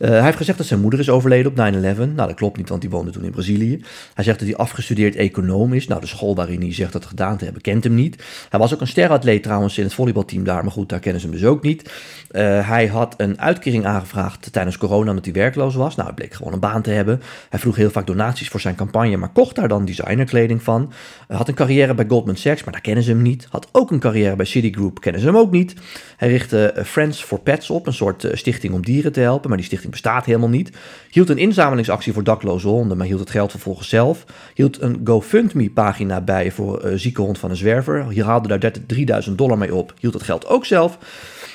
Uh, 0.01 0.09
hij 0.09 0.23
heeft 0.23 0.37
gezegd 0.37 0.59
dat 0.59 0.67
zijn 0.67 0.81
moeder 0.81 1.01
is 1.01 1.11
overleden 1.11 1.51
op 1.51 1.57
9-11. 1.57 1.97
Nou, 1.97 2.15
dat 2.15 2.35
klopt 2.35 2.57
niet, 2.57 2.69
want 2.69 2.81
die 2.81 2.91
woonde 2.91 3.11
toen 3.11 3.25
in 3.25 3.31
Brazilië. 3.31 3.81
Hij 4.15 4.25
zegt 4.25 4.39
dat 4.39 4.49
hij 4.49 4.57
afgestudeerd 4.57 5.17
econoom 5.17 5.73
is. 5.73 5.87
Nou, 5.87 6.01
de 6.01 6.07
school 6.07 6.35
waarin 6.35 6.61
hij 6.61 6.75
zegt 6.75 6.93
dat 6.93 7.07
gedaan 7.07 7.37
te 7.37 7.45
hebben, 7.45 7.63
kent 7.63 7.85
hem 7.85 7.95
niet. 7.95 8.25
Hij 8.49 8.61
was 8.61 8.75
ook 8.75 8.81
een 8.81 8.87
steratleet 8.87 9.43
trouwens 9.43 9.79
in 9.79 9.85
het 9.85 9.95
volleybalteam 9.95 10.45
daar. 10.45 10.63
Maar 10.63 10.73
goed, 10.73 10.89
daar 10.89 10.99
kennen 10.99 11.21
ze 11.21 11.27
hem 11.27 11.37
dus 11.37 11.47
ook 11.47 11.63
niet. 11.63 11.83
Uh, 12.31 12.69
hij 12.69 12.87
had 12.87 13.15
een 13.17 13.41
uitkering 13.41 13.87
aangevraagd 13.87 14.53
tijdens 14.53 14.79
corona 14.79 15.09
omdat 15.11 15.25
hij 15.25 15.35
werkloos 15.35 15.75
was. 15.75 15.95
Nou, 15.95 16.07
hij 16.07 16.17
bleek 16.17 16.35
gewoon 16.35 16.53
een 16.53 16.61
baan 16.61 16.83
te 16.83 16.91
hebben. 16.91 17.23
Hij 17.49 17.59
vroeg 17.59 17.77
heel 17.77 17.91
vaak 17.91 18.07
donaties 18.07 18.49
voor 18.49 18.61
zijn 18.61 18.75
campagne, 18.75 19.17
maar 19.17 19.33
kocht 19.33 19.55
daar 19.55 19.69
dan 19.69 19.85
designerkleding 19.85 20.63
van. 20.63 20.93
Had 21.29 21.49
een 21.49 21.55
carrière 21.55 21.95
bij 21.95 22.05
Goldman 22.09 22.37
Sachs, 22.37 22.65
maar 22.65 22.73
daar 22.73 22.83
kennen 22.83 23.05
ze 23.05 23.11
hem 23.11 23.23
niet. 23.23 23.47
Had 23.51 23.69
ook 23.73 23.91
een 23.91 24.01
carrière 24.01 24.37
bij 24.37 24.47
Citigroup, 24.47 25.01
kennen 25.01 25.21
ze 25.21 25.27
hem 25.27 25.37
ook 25.37 25.51
niet. 25.51 25.75
Hij 26.17 26.29
richtte 26.29 26.73
eh, 26.73 26.85
Friends 26.85 27.23
for 27.23 27.41
Pets 27.41 27.71
op, 27.71 27.87
een 27.87 27.93
soort 27.93 28.29
stichting 28.33 28.75
om 28.75 28.85
dieren 28.85 29.13
te 29.13 29.21
helpen, 29.21 29.49
maar 29.49 29.59
die 29.59 29.67
stichting 29.67 29.90
bestaat 29.91 30.25
helemaal 30.25 30.49
niet. 30.49 30.71
Hield 31.11 31.29
een 31.29 31.39
inzamelingsactie 31.39 32.13
voor 32.13 32.25
dakloze 32.25 32.69
honden, 32.69 32.97
maar 32.97 33.07
hield 33.07 33.21
het 33.21 33.31
geld 33.31 33.51
vervolgens 33.51 33.89
zelf. 33.89 34.25
Hield 34.55 34.81
een 34.81 35.01
GoFundMe-pagina 35.05 36.21
bij 36.21 36.51
voor 36.51 36.85
uh, 36.85 36.93
zieke 36.97 37.21
hond 37.21 37.39
van 37.39 37.51
een 37.51 37.57
zwerver. 37.57 38.09
Hier 38.09 38.25
haalde 38.25 38.59
daar 38.59 38.73
3000 38.87 39.39
dollar 39.39 39.59
mee 39.59 39.75
op. 39.75 39.95
Hield 40.01 40.15
het 40.15 40.23
geld 40.23 40.47
ook 40.47 40.67
zelf. 40.67 40.99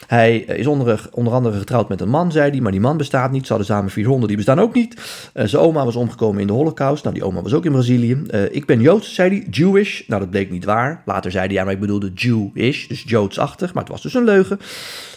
Hij 0.07 0.37
is 0.37 0.67
onder, 0.67 1.09
onder, 1.11 1.33
andere 1.33 1.57
getrouwd 1.57 1.89
met 1.89 2.01
een 2.01 2.09
man, 2.09 2.31
zei 2.31 2.51
hij, 2.51 2.61
maar 2.61 2.71
die 2.71 2.81
man 2.81 2.97
bestaat 2.97 3.31
niet. 3.31 3.41
Ze 3.45 3.47
hadden 3.47 3.67
samen 3.67 3.91
vier 3.91 4.05
honden, 4.05 4.27
die 4.27 4.37
bestaan 4.37 4.59
ook 4.59 4.73
niet. 4.73 4.95
Uh, 5.33 5.45
zijn 5.45 5.61
oma 5.61 5.85
was 5.85 5.95
omgekomen 5.95 6.41
in 6.41 6.47
de 6.47 6.53
Holocaust. 6.53 7.03
Nou, 7.03 7.15
die 7.15 7.25
oma 7.25 7.41
was 7.41 7.53
ook 7.53 7.65
in 7.65 7.71
Brazilië. 7.71 8.21
Uh, 8.29 8.43
ik 8.55 8.65
ben 8.65 8.81
Joods, 8.81 9.13
zei 9.13 9.29
hij, 9.29 9.47
Jewish. 9.49 10.07
Nou, 10.07 10.21
dat 10.21 10.29
bleek 10.29 10.51
niet 10.51 10.65
waar. 10.65 11.01
Later 11.05 11.31
zei 11.31 11.45
hij, 11.45 11.55
ja, 11.55 11.63
maar 11.63 11.73
ik 11.73 11.79
bedoelde 11.79 12.11
Jewish, 12.13 12.87
dus 12.87 13.03
Joodsachtig. 13.07 13.73
Maar 13.73 13.83
het 13.83 13.91
was 13.91 14.01
dus 14.01 14.13
een 14.13 14.23
leugen. 14.23 14.59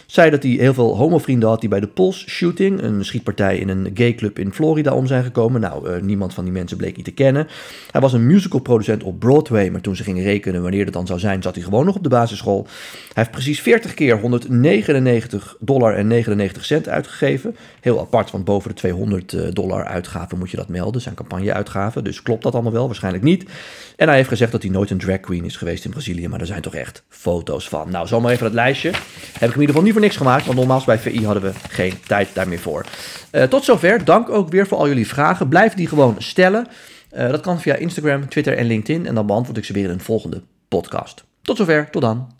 Zei 0.09 0.29
dat 0.29 0.43
hij 0.43 0.51
heel 0.51 0.73
veel 0.73 0.97
homovrienden 0.97 1.49
had 1.49 1.59
die 1.59 1.69
bij 1.69 1.79
de 1.79 1.87
Pulse 1.87 2.29
Shooting, 2.29 2.81
een 2.81 3.05
schietpartij 3.05 3.57
in 3.57 3.69
een 3.69 3.91
gay 3.93 4.15
club 4.15 4.39
in 4.39 4.53
Florida, 4.53 4.93
om 4.93 5.07
zijn 5.07 5.23
gekomen. 5.23 5.61
Nou, 5.61 5.89
uh, 5.89 6.01
niemand 6.01 6.33
van 6.33 6.43
die 6.43 6.53
mensen 6.53 6.77
bleek 6.77 6.95
hij 6.95 7.03
te 7.03 7.11
kennen. 7.11 7.47
Hij 7.91 8.01
was 8.01 8.13
een 8.13 8.27
musicalproducent 8.27 9.03
op 9.03 9.19
Broadway, 9.19 9.69
maar 9.69 9.81
toen 9.81 9.95
ze 9.95 10.03
gingen 10.03 10.23
rekenen 10.23 10.61
wanneer 10.61 10.85
dat 10.85 10.93
dan 10.93 11.07
zou 11.07 11.19
zijn, 11.19 11.41
zat 11.41 11.55
hij 11.55 11.63
gewoon 11.63 11.85
nog 11.85 11.95
op 11.95 12.03
de 12.03 12.09
basisschool. 12.09 12.63
Hij 12.63 13.11
heeft 13.13 13.31
precies 13.31 13.61
40 13.61 13.93
keer 13.93 14.19
109 14.19 14.78
99 14.87 15.55
dollar 15.59 15.95
en 15.95 16.07
99 16.07 16.65
cent 16.65 16.89
uitgegeven. 16.89 17.55
Heel 17.81 17.99
apart, 17.99 18.31
want 18.31 18.45
boven 18.45 18.69
de 18.69 18.75
200 18.75 19.33
eh, 19.33 19.41
dollar 19.53 19.85
uitgaven 19.85 20.37
moet 20.37 20.51
je 20.51 20.57
dat 20.57 20.67
melden. 20.67 21.01
Zijn 21.01 21.15
campagneuitgaven. 21.15 22.03
Dus 22.03 22.21
klopt 22.21 22.43
dat 22.43 22.53
allemaal 22.53 22.71
wel? 22.71 22.85
Waarschijnlijk 22.85 23.23
niet. 23.23 23.49
En 23.95 24.07
hij 24.07 24.17
heeft 24.17 24.29
gezegd 24.29 24.51
dat 24.51 24.61
hij 24.61 24.71
nooit 24.71 24.89
een 24.89 24.97
drag 24.97 25.19
queen 25.19 25.45
is 25.45 25.55
geweest 25.55 25.85
in 25.85 25.91
Brazilië. 25.91 26.27
Maar 26.27 26.39
er 26.39 26.45
zijn 26.45 26.61
toch 26.61 26.75
echt 26.75 27.03
foto's 27.09 27.69
van. 27.69 27.91
Nou, 27.91 28.07
zomaar 28.07 28.31
even 28.31 28.43
dat 28.43 28.53
lijstje. 28.53 28.89
Heb 28.89 29.49
ik 29.49 29.55
in 29.55 29.61
ieder 29.61 29.67
geval 29.67 29.81
niet 29.81 29.91
voor 29.91 30.01
niks 30.01 30.17
gemaakt. 30.17 30.45
Want 30.45 30.57
normaal 30.57 30.81
bij 30.85 30.99
VI 30.99 31.25
hadden 31.25 31.43
we 31.43 31.51
geen 31.69 31.93
tijd 32.07 32.29
daar 32.33 32.47
meer 32.47 32.59
voor. 32.59 32.85
Uh, 33.31 33.43
tot 33.43 33.63
zover. 33.63 34.05
Dank 34.05 34.29
ook 34.29 34.49
weer 34.49 34.67
voor 34.67 34.77
al 34.77 34.87
jullie 34.87 35.07
vragen. 35.07 35.47
Blijf 35.47 35.73
die 35.73 35.87
gewoon 35.87 36.15
stellen. 36.17 36.67
Uh, 37.13 37.29
dat 37.29 37.41
kan 37.41 37.61
via 37.61 37.75
Instagram, 37.75 38.29
Twitter 38.29 38.57
en 38.57 38.65
LinkedIn. 38.65 39.07
En 39.07 39.15
dan 39.15 39.25
beantwoord 39.25 39.57
ik 39.57 39.65
ze 39.65 39.73
weer 39.73 39.83
in 39.83 39.89
een 39.89 40.01
volgende 40.01 40.41
podcast. 40.67 41.23
Tot 41.41 41.57
zover. 41.57 41.89
Tot 41.89 42.01
dan. 42.01 42.38